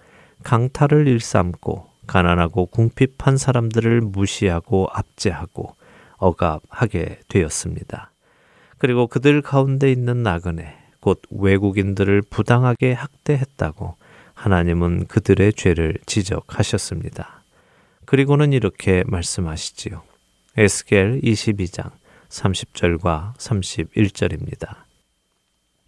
강탈을 0.44 1.08
일삼고 1.08 1.88
가난하고 2.06 2.68
궁핍한 2.68 3.38
사람들을 3.38 4.02
무시하고 4.02 4.88
압제하고 4.92 5.76
억압하게 6.18 7.20
되었습니다. 7.28 8.12
그리고 8.78 9.08
그들 9.08 9.42
가운데 9.42 9.92
있는 9.92 10.24
나그네, 10.24 10.78
곧 11.00 11.22
외국인들을 11.32 12.22
부당하게 12.30 12.94
학대했다고 12.94 13.96
하나님은 14.36 15.08
그들의 15.08 15.54
죄를 15.54 15.96
지적하셨습니다. 16.06 17.37
그리고는 18.08 18.54
이렇게 18.54 19.04
말씀하시지요. 19.06 20.02
에스겔 20.56 21.20
22장 21.22 21.92
30절과 22.30 23.36
31절입니다. 23.36 24.78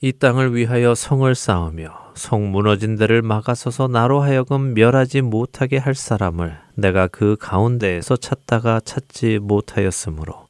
이 0.02 0.12
땅을 0.12 0.54
위하여 0.54 0.96
성을 0.96 1.34
쌓으며 1.34 2.12
성 2.16 2.52
무너진 2.52 2.98
데를 2.98 3.22
막아서서 3.22 3.88
나로 3.88 4.20
하여금 4.20 4.74
멸하지 4.74 5.22
못하게 5.22 5.78
할 5.78 5.96
사람을 5.96 6.60
내가 6.76 7.08
그 7.08 7.38
가운데에서 7.40 8.18
찾다가 8.18 8.82
찾지 8.82 9.40
못하였으므로 9.40 10.48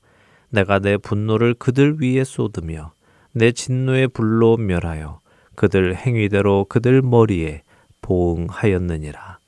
내가 0.49 0.79
내 0.79 0.97
분노를 0.97 1.53
그들 1.53 2.01
위에 2.01 2.23
쏟으며 2.23 2.93
내 3.31 3.51
진노의 3.51 4.07
불로 4.07 4.57
멸하여 4.57 5.19
그들 5.53 5.95
행위대로 5.95 6.65
그들 6.67 7.03
머리에 7.03 7.61
보응하였느니라. 8.01 9.38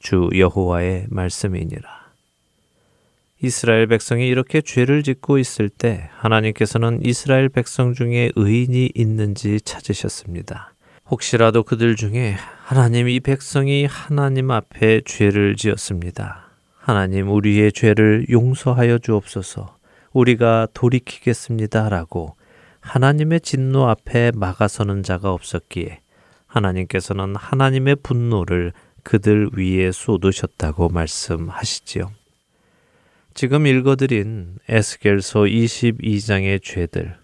주 0.00 0.28
여호와의 0.34 1.06
말씀이니라. 1.10 2.00
이스라엘 3.42 3.86
백성이 3.86 4.28
이렇게 4.28 4.60
죄를 4.60 5.02
짓고 5.02 5.38
있을 5.38 5.68
때 5.68 6.10
하나님께서는 6.18 7.00
이스라엘 7.04 7.48
백성 7.48 7.94
중에 7.94 8.32
의인이 8.34 8.90
있는지 8.94 9.60
찾으셨습니다. 9.62 10.74
혹시라도 11.10 11.62
그들 11.62 11.96
중에 11.96 12.36
하나님 12.64 13.08
이 13.08 13.20
백성이 13.20 13.86
하나님 13.86 14.50
앞에 14.50 15.02
죄를 15.04 15.56
지었습니다. 15.56 16.50
하나님 16.76 17.30
우리의 17.30 17.72
죄를 17.72 18.26
용서하여 18.30 18.98
주옵소서. 18.98 19.76
우리가 20.12 20.68
돌이키겠습니다 20.74 21.88
라고 21.88 22.36
하나님의 22.80 23.40
진노 23.40 23.88
앞에 23.88 24.32
막아서는 24.34 25.02
자가 25.02 25.32
없었기에 25.32 26.00
하나님께서는 26.46 27.36
하나님의 27.36 27.96
분노를 28.02 28.72
그들 29.02 29.50
위에 29.56 29.92
쏟으셨다고 29.92 30.88
말씀하시지요. 30.88 32.10
지금 33.34 33.66
읽어드린 33.66 34.56
에스겔서 34.68 35.40
22장의 35.40 36.62
죄들, 36.62 37.16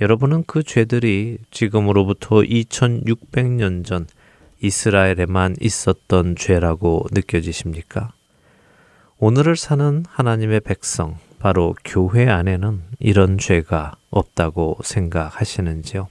여러분은 0.00 0.44
그 0.46 0.62
죄들이 0.62 1.38
지금으로부터 1.50 2.36
2600년 2.36 3.84
전 3.84 4.06
이스라엘에만 4.60 5.56
있었던 5.60 6.36
죄라고 6.36 7.06
느껴지십니까? 7.12 8.12
오늘을 9.18 9.56
사는 9.56 10.04
하나님의 10.08 10.60
백성, 10.60 11.18
바로 11.38 11.74
교회 11.84 12.28
안에는 12.28 12.82
이런 12.98 13.38
죄가 13.38 13.92
없다고 14.10 14.78
생각하시는지요? 14.82 16.08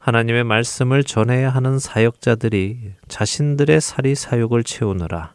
하나님의 0.00 0.44
말씀을 0.44 1.04
전해야 1.04 1.50
하는 1.50 1.78
사역자들이 1.78 2.92
자신들의 3.08 3.82
사리 3.82 4.14
사욕을 4.14 4.64
채우느라 4.64 5.34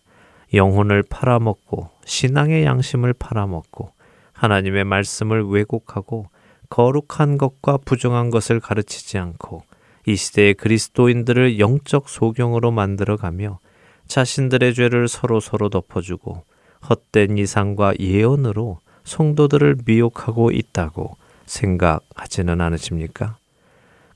영혼을 0.56 1.04
팔아먹고 1.08 1.90
신앙의 2.06 2.66
양심을 2.66 3.14
팔아먹고 3.14 3.92
하나님의 4.34 4.84
말씀을 4.84 5.44
왜곡하고 5.44 6.30
거룩한 6.70 7.38
것과 7.38 7.78
부정한 7.86 8.32
것을 8.32 8.60
가르치지 8.60 9.20
않고 9.20 9.62
이 10.08 10.16
시대의 10.16 10.56
그리스도인들을 10.56 11.60
영적 11.60 12.10
소경으로 12.10 12.72
만들어가며 12.72 13.60
자신들의 14.08 14.74
죄를 14.74 15.08
서로 15.08 15.40
서로 15.40 15.70
덮어주고 15.70 16.44
헛된 16.90 17.38
이상과 17.38 17.94
예언으로 18.00 18.80
성도들을 19.04 19.78
미혹하고 19.86 20.50
있다고 20.50 21.18
생각하지는 21.46 22.62
않으십니까? 22.62 23.38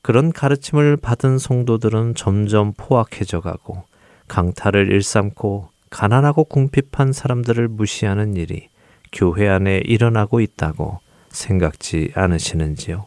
그런 0.01 0.31
가르침을 0.31 0.97
받은 0.97 1.37
성도들은 1.37 2.15
점점 2.15 2.73
포악해져 2.77 3.41
가고 3.41 3.83
강탈을 4.27 4.91
일삼고 4.91 5.69
가난하고 5.89 6.45
궁핍한 6.45 7.11
사람들을 7.11 7.67
무시하는 7.67 8.35
일이 8.35 8.69
교회 9.11 9.47
안에 9.49 9.81
일어나고 9.85 10.39
있다고 10.39 10.99
생각지 11.29 12.11
않으시는지요? 12.15 13.05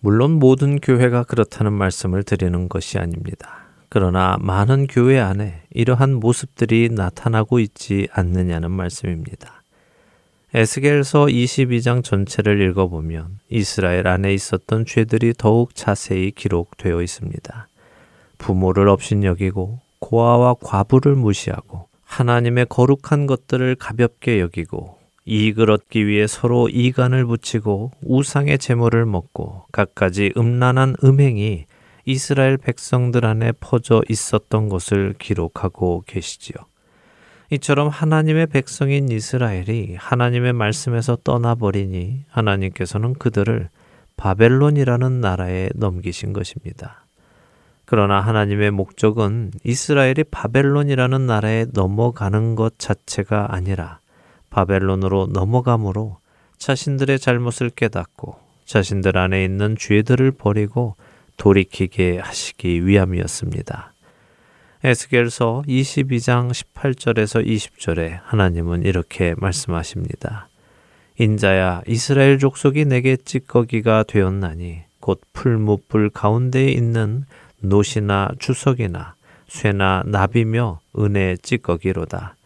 물론 0.00 0.32
모든 0.32 0.78
교회가 0.78 1.24
그렇다는 1.24 1.72
말씀을 1.72 2.22
드리는 2.22 2.68
것이 2.68 2.98
아닙니다. 2.98 3.66
그러나 3.88 4.36
많은 4.40 4.88
교회 4.88 5.18
안에 5.18 5.62
이러한 5.70 6.14
모습들이 6.14 6.90
나타나고 6.92 7.60
있지 7.60 8.08
않느냐는 8.12 8.70
말씀입니다. 8.70 9.55
에스겔서 10.54 11.26
22장 11.26 12.04
전체를 12.04 12.60
읽어보면 12.62 13.40
이스라엘 13.50 14.06
안에 14.06 14.32
있었던 14.32 14.86
죄들이 14.86 15.32
더욱 15.36 15.74
자세히 15.74 16.30
기록되어 16.30 17.02
있습니다. 17.02 17.68
부모를 18.38 18.88
업신여기고 18.88 19.80
고아와 19.98 20.54
과부를 20.62 21.16
무시하고 21.16 21.88
하나님의 22.04 22.66
거룩한 22.68 23.26
것들을 23.26 23.74
가볍게 23.74 24.40
여기고 24.40 24.96
이익을 25.24 25.70
얻기 25.72 26.06
위해 26.06 26.28
서로 26.28 26.68
이간을 26.68 27.26
붙이고 27.26 27.90
우상의 28.02 28.58
제물을 28.58 29.04
먹고 29.04 29.64
갖가지 29.72 30.32
음란한 30.36 30.94
음행이 31.02 31.66
이스라엘 32.04 32.56
백성들 32.56 33.26
안에 33.26 33.50
퍼져 33.58 34.02
있었던 34.08 34.68
것을 34.68 35.14
기록하고 35.18 36.04
계시지요. 36.06 36.54
이처럼 37.50 37.88
하나님의 37.88 38.46
백성인 38.48 39.08
이스라엘이 39.08 39.96
하나님의 39.98 40.52
말씀에서 40.52 41.16
떠나버리니 41.22 42.24
하나님께서는 42.28 43.14
그들을 43.14 43.68
바벨론이라는 44.16 45.20
나라에 45.20 45.68
넘기신 45.74 46.32
것입니다. 46.32 47.04
그러나 47.84 48.20
하나님의 48.20 48.72
목적은 48.72 49.52
이스라엘이 49.62 50.24
바벨론이라는 50.30 51.26
나라에 51.26 51.66
넘어가는 51.72 52.56
것 52.56 52.78
자체가 52.78 53.54
아니라 53.54 54.00
바벨론으로 54.50 55.28
넘어감으로 55.32 56.18
자신들의 56.58 57.18
잘못을 57.20 57.70
깨닫고 57.70 58.36
자신들 58.64 59.16
안에 59.16 59.44
있는 59.44 59.76
죄들을 59.78 60.32
버리고 60.32 60.96
돌이키게 61.36 62.18
하시기 62.18 62.84
위함이었습니다. 62.86 63.92
에스겔서 64.84 65.64
22장 65.66 66.50
18절에서 66.50 67.46
20절에 67.46 68.20
하나님은 68.24 68.82
이렇게 68.82 69.34
말씀하십니다. 69.38 70.48
인자야 71.18 71.82
이스라엘 71.86 72.38
족속이 72.38 72.84
내게 72.84 73.16
찌꺼기가 73.16 74.04
되었나니 74.04 74.80
곧 75.00 75.20
풀무불 75.32 76.10
가운데에 76.10 76.68
있는 76.68 77.24
노시나 77.60 78.28
주석이나 78.38 79.14
쇠나 79.48 80.02
나비며 80.06 80.80
은혜 80.98 81.36
찌꺼기로다. 81.40 82.36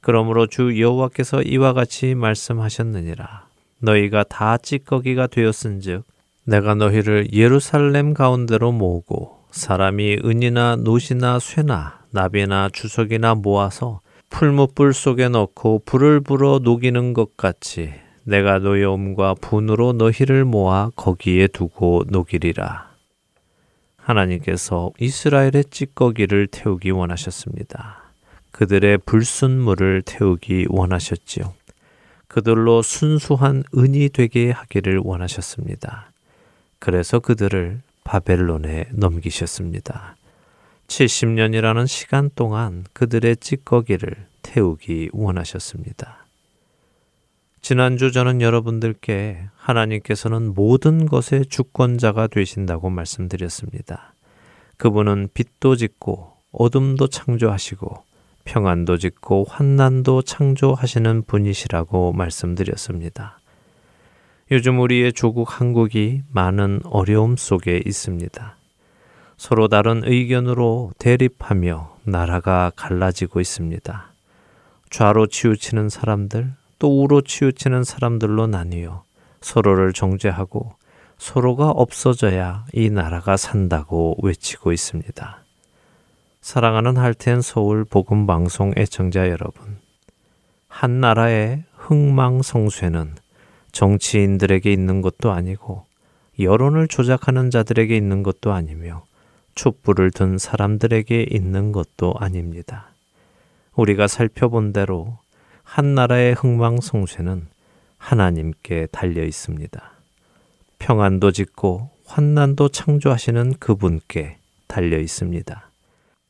그러므로 0.00 0.46
주 0.46 0.80
여호와께서 0.80 1.42
이와 1.42 1.72
같이 1.72 2.14
말씀하셨느니라. 2.14 3.46
너희가 3.80 4.22
다 4.24 4.58
찌꺼기가 4.58 5.26
되었은즉 5.26 6.04
내가 6.44 6.74
너희를 6.74 7.32
예루살렘 7.32 8.14
가운데로 8.14 8.70
모으고 8.70 9.43
사람이 9.54 10.18
은이나 10.24 10.74
노시나 10.74 11.38
쇠나 11.38 12.00
나비나 12.10 12.70
주석이나 12.72 13.36
모아서 13.36 14.00
풀무불 14.28 14.92
속에 14.92 15.28
넣고 15.28 15.82
불을 15.86 16.22
불어 16.22 16.58
녹이는 16.60 17.12
것 17.12 17.36
같이 17.36 17.92
내가 18.24 18.58
노여움과 18.58 19.34
분으로 19.34 19.92
너희를 19.92 20.44
모아 20.44 20.90
거기에 20.96 21.46
두고 21.46 22.02
녹이리라. 22.08 22.90
하나님께서 23.96 24.90
이스라엘의 24.98 25.66
찌꺼기를 25.70 26.48
태우기 26.48 26.90
원하셨습니다. 26.90 28.02
그들의 28.50 28.98
불순물을 29.06 30.02
태우기 30.04 30.66
원하셨지요. 30.68 31.54
그들로 32.26 32.82
순수한 32.82 33.62
은이 33.76 34.08
되게 34.08 34.50
하기를 34.50 35.00
원하셨습니다. 35.04 36.10
그래서 36.80 37.20
그들을 37.20 37.80
바벨론에 38.04 38.86
넘기셨습니다. 38.92 40.16
70년이라는 40.86 41.86
시간 41.86 42.30
동안 42.34 42.84
그들의 42.92 43.38
찌꺼기를 43.38 44.26
태우기 44.42 45.10
원하셨습니다. 45.12 46.26
지난주 47.62 48.12
저는 48.12 48.42
여러분들께 48.42 49.48
하나님께서는 49.56 50.52
모든 50.54 51.06
것의 51.06 51.46
주권자가 51.48 52.26
되신다고 52.26 52.90
말씀드렸습니다. 52.90 54.14
그분은 54.76 55.30
빛도 55.32 55.76
짓고 55.76 56.34
어둠도 56.52 57.08
창조하시고 57.08 58.04
평안도 58.44 58.98
짓고 58.98 59.46
환난도 59.48 60.22
창조하시는 60.22 61.22
분이시라고 61.22 62.12
말씀드렸습니다. 62.12 63.40
요즘 64.50 64.78
우리의 64.78 65.14
조국 65.14 65.58
한국이 65.58 66.22
많은 66.30 66.80
어려움 66.84 67.36
속에 67.36 67.82
있습니다. 67.84 68.56
서로 69.38 69.68
다른 69.68 70.02
의견으로 70.04 70.92
대립하며 70.98 71.96
나라가 72.04 72.70
갈라지고 72.76 73.40
있습니다. 73.40 74.12
좌로 74.90 75.26
치우치는 75.28 75.88
사람들, 75.88 76.52
또 76.78 77.02
우로 77.02 77.22
치우치는 77.22 77.84
사람들로 77.84 78.46
나뉘어 78.46 79.04
서로를 79.40 79.94
정죄하고 79.94 80.74
서로가 81.16 81.70
없어져야 81.70 82.66
이 82.74 82.90
나라가 82.90 83.38
산다고 83.38 84.16
외치고 84.22 84.72
있습니다. 84.72 85.38
사랑하는 86.42 86.98
할텐 86.98 87.40
서울 87.40 87.84
복음 87.84 88.26
방송 88.26 88.74
애청자 88.76 89.30
여러분. 89.30 89.78
한 90.68 91.00
나라의 91.00 91.64
흥망성쇠는 91.76 93.23
정치인들에게 93.74 94.72
있는 94.72 95.02
것도 95.02 95.32
아니고 95.32 95.84
여론을 96.38 96.88
조작하는 96.88 97.50
자들에게 97.50 97.94
있는 97.94 98.22
것도 98.22 98.52
아니며 98.52 99.04
촛불을 99.56 100.12
든 100.12 100.38
사람들에게 100.38 101.26
있는 101.30 101.72
것도 101.72 102.14
아닙니다. 102.18 102.88
우리가 103.74 104.06
살펴본 104.06 104.72
대로 104.72 105.18
한 105.64 105.94
나라의 105.94 106.34
흥망성쇠는 106.34 107.48
하나님께 107.98 108.88
달려 108.92 109.24
있습니다. 109.24 109.92
평안도 110.78 111.32
짓고 111.32 111.90
환난도 112.06 112.68
창조하시는 112.68 113.54
그분께 113.58 114.36
달려 114.68 114.98
있습니다. 114.98 115.70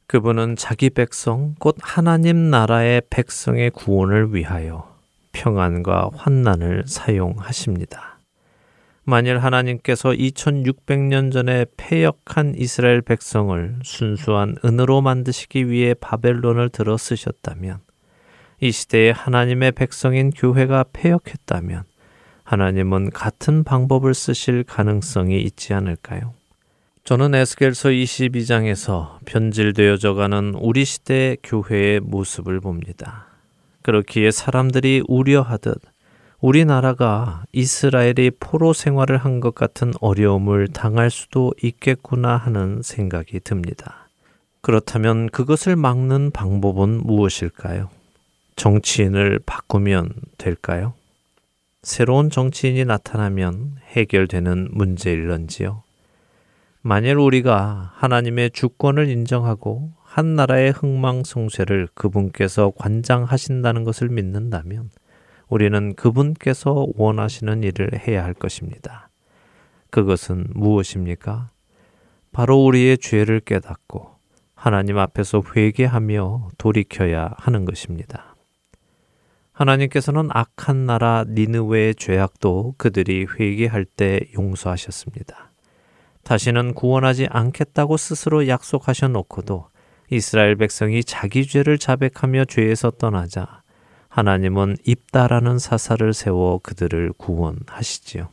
그분은 0.06 0.56
자기 0.56 0.88
백성, 0.88 1.56
곧 1.58 1.76
하나님 1.80 2.50
나라의 2.50 3.02
백성의 3.10 3.70
구원을 3.70 4.34
위하여 4.34 4.93
평안과 5.34 6.10
환난을 6.14 6.84
사용하십니다. 6.86 8.14
만일 9.06 9.38
하나님께서 9.38 10.10
2600년 10.10 11.30
전에 11.30 11.66
폐역한 11.76 12.54
이스라엘 12.56 13.02
백성을 13.02 13.76
순수한 13.82 14.56
은으로 14.64 15.02
만드시기 15.02 15.68
위해 15.68 15.92
바벨론을 15.92 16.70
들어 16.70 16.96
쓰셨다면 16.96 17.80
이 18.60 18.72
시대에 18.72 19.10
하나님의 19.10 19.72
백성인 19.72 20.30
교회가 20.30 20.86
폐역했다면 20.94 21.82
하나님은 22.44 23.10
같은 23.10 23.62
방법을 23.62 24.14
쓰실 24.14 24.64
가능성이 24.64 25.42
있지 25.42 25.74
않을까요? 25.74 26.32
저는 27.04 27.34
에스겔서 27.34 27.90
22장에서 27.90 29.18
변질되어져 29.26 30.14
가는 30.14 30.54
우리 30.54 30.86
시대의 30.86 31.36
교회의 31.42 32.00
모습을 32.00 32.60
봅니다. 32.60 33.33
그렇기에 33.84 34.30
사람들이 34.30 35.02
우려하듯 35.06 35.78
우리나라가 36.40 37.44
이스라엘이 37.52 38.32
포로 38.40 38.72
생활을 38.72 39.18
한 39.18 39.40
것 39.40 39.54
같은 39.54 39.92
어려움을 40.00 40.68
당할 40.68 41.10
수도 41.10 41.52
있겠구나 41.62 42.36
하는 42.36 42.80
생각이 42.82 43.40
듭니다. 43.40 44.08
그렇다면 44.62 45.28
그것을 45.28 45.76
막는 45.76 46.30
방법은 46.30 47.02
무엇일까요? 47.04 47.90
정치인을 48.56 49.40
바꾸면 49.44 50.08
될까요? 50.38 50.94
새로운 51.82 52.30
정치인이 52.30 52.86
나타나면 52.86 53.76
해결되는 53.90 54.68
문제일런지요? 54.72 55.82
만일 56.80 57.18
우리가 57.18 57.92
하나님의 57.96 58.52
주권을 58.52 59.10
인정하고 59.10 59.92
한 60.14 60.36
나라의 60.36 60.70
흥망성쇠를 60.70 61.88
그분께서 61.92 62.70
관장하신다는 62.76 63.82
것을 63.82 64.08
믿는다면 64.10 64.90
우리는 65.48 65.96
그분께서 65.96 66.86
원하시는 66.94 67.64
일을 67.64 67.98
해야 68.06 68.22
할 68.22 68.32
것입니다. 68.32 69.10
그것은 69.90 70.46
무엇입니까? 70.54 71.50
바로 72.30 72.64
우리의 72.64 72.98
죄를 72.98 73.40
깨닫고 73.40 74.14
하나님 74.54 74.98
앞에서 74.98 75.42
회개하며 75.56 76.50
돌이켜야 76.58 77.34
하는 77.36 77.64
것입니다. 77.64 78.36
하나님께서는 79.50 80.28
악한 80.30 80.86
나라 80.86 81.24
니느웨의 81.26 81.96
죄악도 81.96 82.76
그들이 82.78 83.26
회개할 83.36 83.84
때 83.84 84.20
용서하셨습니다. 84.38 85.50
다시는 86.22 86.74
구원하지 86.74 87.26
않겠다고 87.30 87.96
스스로 87.96 88.46
약속하셔 88.46 89.08
놓고도 89.08 89.73
이스라엘 90.14 90.56
백성이 90.56 91.02
자기 91.02 91.46
죄를 91.46 91.78
자백하며 91.78 92.44
죄에서 92.46 92.90
떠나자 92.92 93.62
하나님은 94.08 94.76
입다라는 94.84 95.58
사사를 95.58 96.12
세워 96.14 96.58
그들을 96.62 97.12
구원하시지요. 97.16 98.28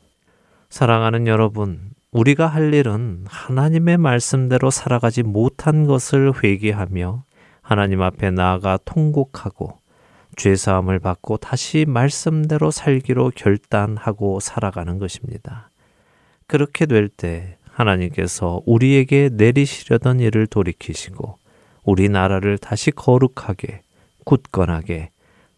사랑하는 0.70 1.28
여러분, 1.28 1.92
우리가 2.12 2.46
할 2.46 2.74
일은 2.74 3.26
하나님의 3.28 3.98
말씀대로 3.98 4.70
살아가지 4.70 5.24
못한 5.24 5.86
것을 5.86 6.44
회개하며 6.44 7.24
하나님 7.62 8.02
앞에 8.02 8.32
나아가 8.32 8.78
통곡하고 8.86 9.80
죄사함을 10.36 11.00
받고 11.00 11.38
다시 11.38 11.86
말씀대로 11.88 12.70
살기로 12.70 13.32
결단하고 13.36 14.40
살아가는 14.40 15.00
것입니다. 15.00 15.70
그렇게 16.48 16.86
될 16.86 17.10
때 17.10 17.58
하나님께서 17.72 18.62
우리에게 18.66 19.30
내리시려던 19.34 20.20
일을 20.20 20.48
돌이키시고 20.48 21.41
우리나라를 21.84 22.58
다시 22.58 22.92
거룩하게 22.92 23.82
굳건하게 24.26 25.12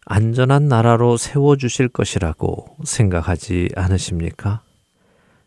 안전한 0.06 0.68
나라로 0.68 1.16
세워주실 1.16 1.88
것이라고 1.88 2.76
생각하지 2.84 3.70
않으십니까? 3.74 4.62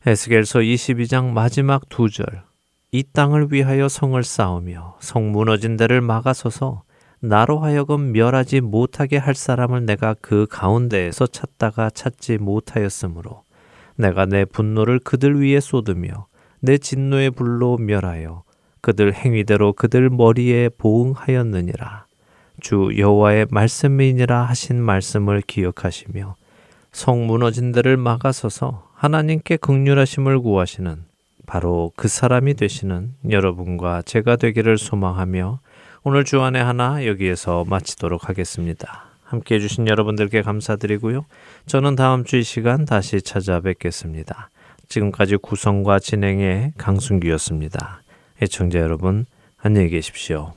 에스겔서 0.06 0.60
22장 0.60 1.32
마지막 1.32 1.90
두 1.90 2.10
절. 2.10 2.44
이 2.92 3.04
땅을 3.04 3.52
위하여 3.52 3.90
성을 3.90 4.22
쌓으며 4.24 4.96
성 5.00 5.32
무너진 5.32 5.78
데를 5.78 6.02
막아서서 6.02 6.84
나로 7.20 7.60
하여금 7.60 8.12
멸하지 8.12 8.62
못하게 8.62 9.18
할 9.18 9.36
사람을 9.36 9.86
내가 9.86 10.16
그 10.22 10.46
가운데에서 10.50 11.28
찾다가 11.28 11.90
찾지 11.90 12.38
못하였으므로 12.38 13.44
내가 13.96 14.26
내 14.26 14.46
분노를 14.46 15.00
그들 15.00 15.42
위에 15.42 15.60
쏟으며 15.60 16.28
내 16.62 16.78
진노의 16.78 17.32
불로 17.32 17.78
멸하여 17.78 18.44
그들 18.88 19.14
행위대로 19.14 19.74
그들 19.74 20.10
머리에 20.10 20.70
보응하였느니라. 20.70 22.06
주 22.62 22.94
여호와의 22.98 23.48
말씀이니라 23.50 24.44
하신 24.44 24.82
말씀을 24.82 25.42
기억하시며 25.42 26.36
성 26.94 27.28
무너진 27.28 27.74
데를 27.74 27.98
막아서서 27.98 28.88
하나님께 28.94 29.58
극률하심을 29.58 30.40
구하시는 30.40 31.04
바로 31.46 31.92
그 31.98 32.08
사람이 32.08 32.54
되시는 32.54 33.12
여러분과 33.30 34.04
제가 34.04 34.38
되기를 34.38 34.78
소망하며 34.78 35.60
오늘 36.04 36.24
주안의 36.24 36.64
하나 36.64 37.06
여기에서 37.06 37.66
마치도록 37.68 38.30
하겠습니다. 38.30 39.08
함께 39.26 39.56
해주신 39.56 39.90
여러분들께 39.90 40.42
감사드리고요. 40.44 41.26
저는 41.66 41.98
다음 41.98 42.24
주 42.24 42.38
이 42.38 42.44
시간 42.44 42.86
다시 42.86 43.22
찾아뵙겠습니다. 43.22 44.50
지금까지 44.88 45.36
구성과 45.36 46.00
진행의 46.00 46.72
강순기였습니다. 46.78 48.02
애청자 48.40 48.78
여러분, 48.80 49.26
안녕히 49.58 49.90
계십시오. 49.90 50.54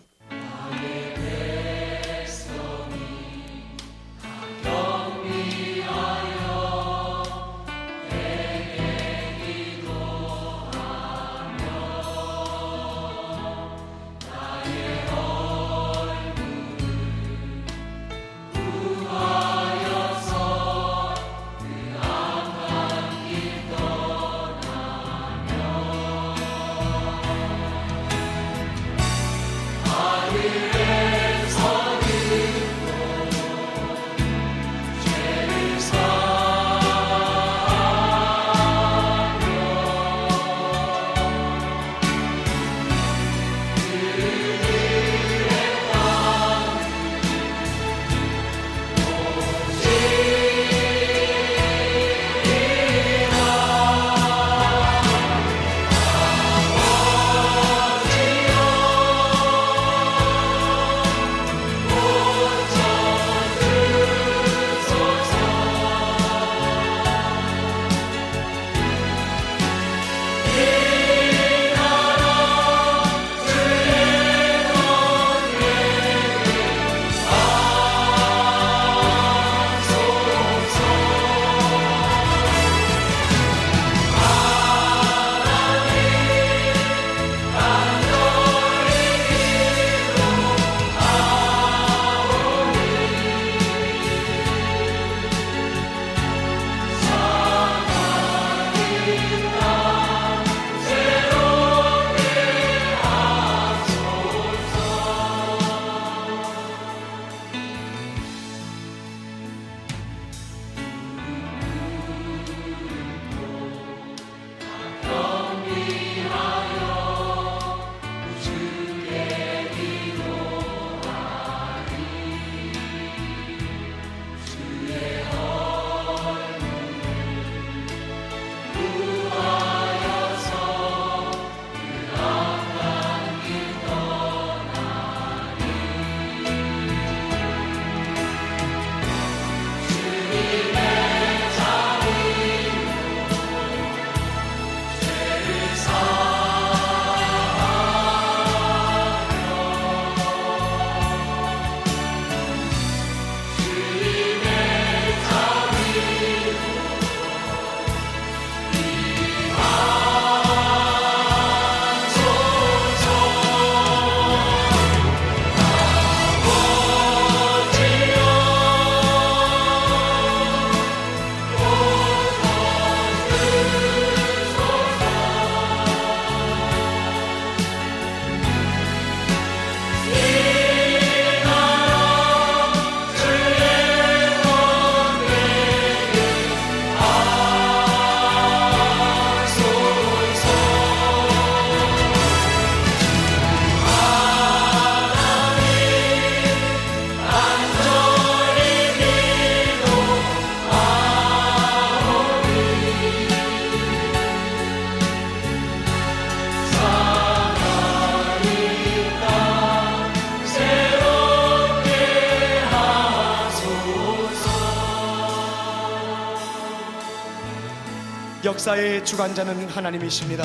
역사의 218.61 219.05
주관자는 219.07 219.71
하나님이십니다. 219.71 220.45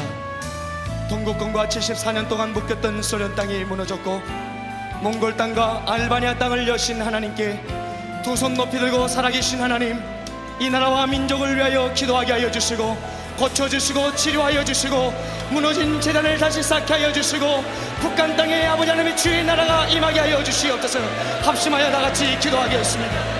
동국권과 1.09 1.67
74년 1.67 2.29
동안 2.29 2.53
묶였던 2.53 3.01
소련 3.03 3.35
땅이 3.35 3.65
무너졌고 3.65 4.21
몽골 5.01 5.35
땅과 5.35 5.83
알바니아 5.85 6.37
땅을 6.37 6.65
여신 6.67 7.01
하나님께 7.01 7.61
두 8.23 8.35
손 8.37 8.53
높이 8.53 8.79
들고 8.79 9.09
살아계신 9.09 9.61
하나님 9.61 10.01
이 10.61 10.69
나라와 10.69 11.05
민족을 11.05 11.57
위하여 11.57 11.93
기도하게 11.93 12.31
하여 12.33 12.49
주시고 12.49 12.97
고쳐주시고 13.37 14.15
치료하여 14.15 14.63
주시고 14.63 15.13
무너진 15.49 15.99
재단을 15.99 16.37
다시 16.37 16.63
쌓게 16.63 16.93
하여 16.93 17.11
주시고 17.11 17.65
북한 17.99 18.37
땅에 18.37 18.65
아버지 18.65 18.91
하나님의 18.91 19.17
주의 19.17 19.43
나라가 19.43 19.85
임하게 19.87 20.21
하여 20.21 20.41
주시옵소서 20.41 20.99
합심하여 21.43 21.91
다같이 21.91 22.39
기도하겠습니다 22.39 23.34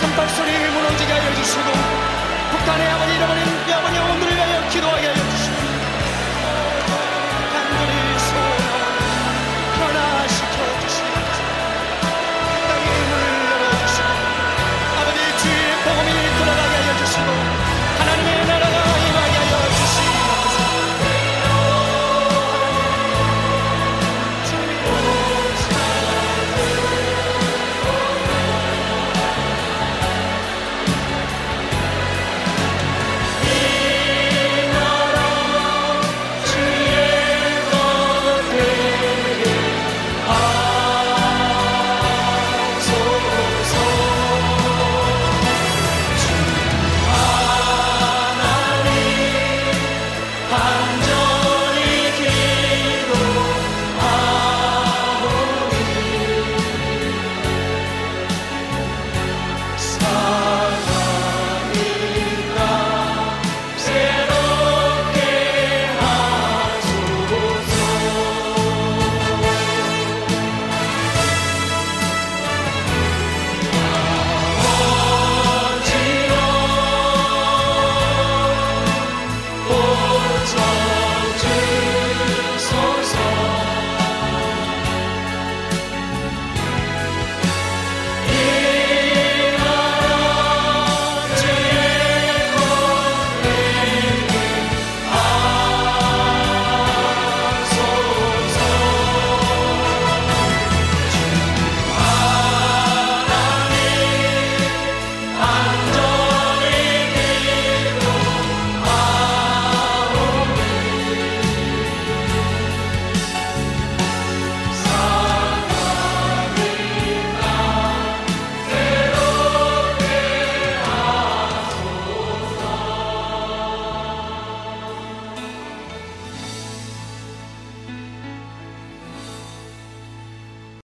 산발소리 0.00 0.50
무너지게 0.50 1.12
하여 1.12 1.34
주시고 1.34 1.62
북한의 2.52 2.88
아버지 2.88 3.14
잃어버린 3.16 3.44
아버지 3.70 3.96
영혼들을 3.96 4.34
위하여 4.34 4.68
기도하게 4.70 5.06
하여 5.08 5.29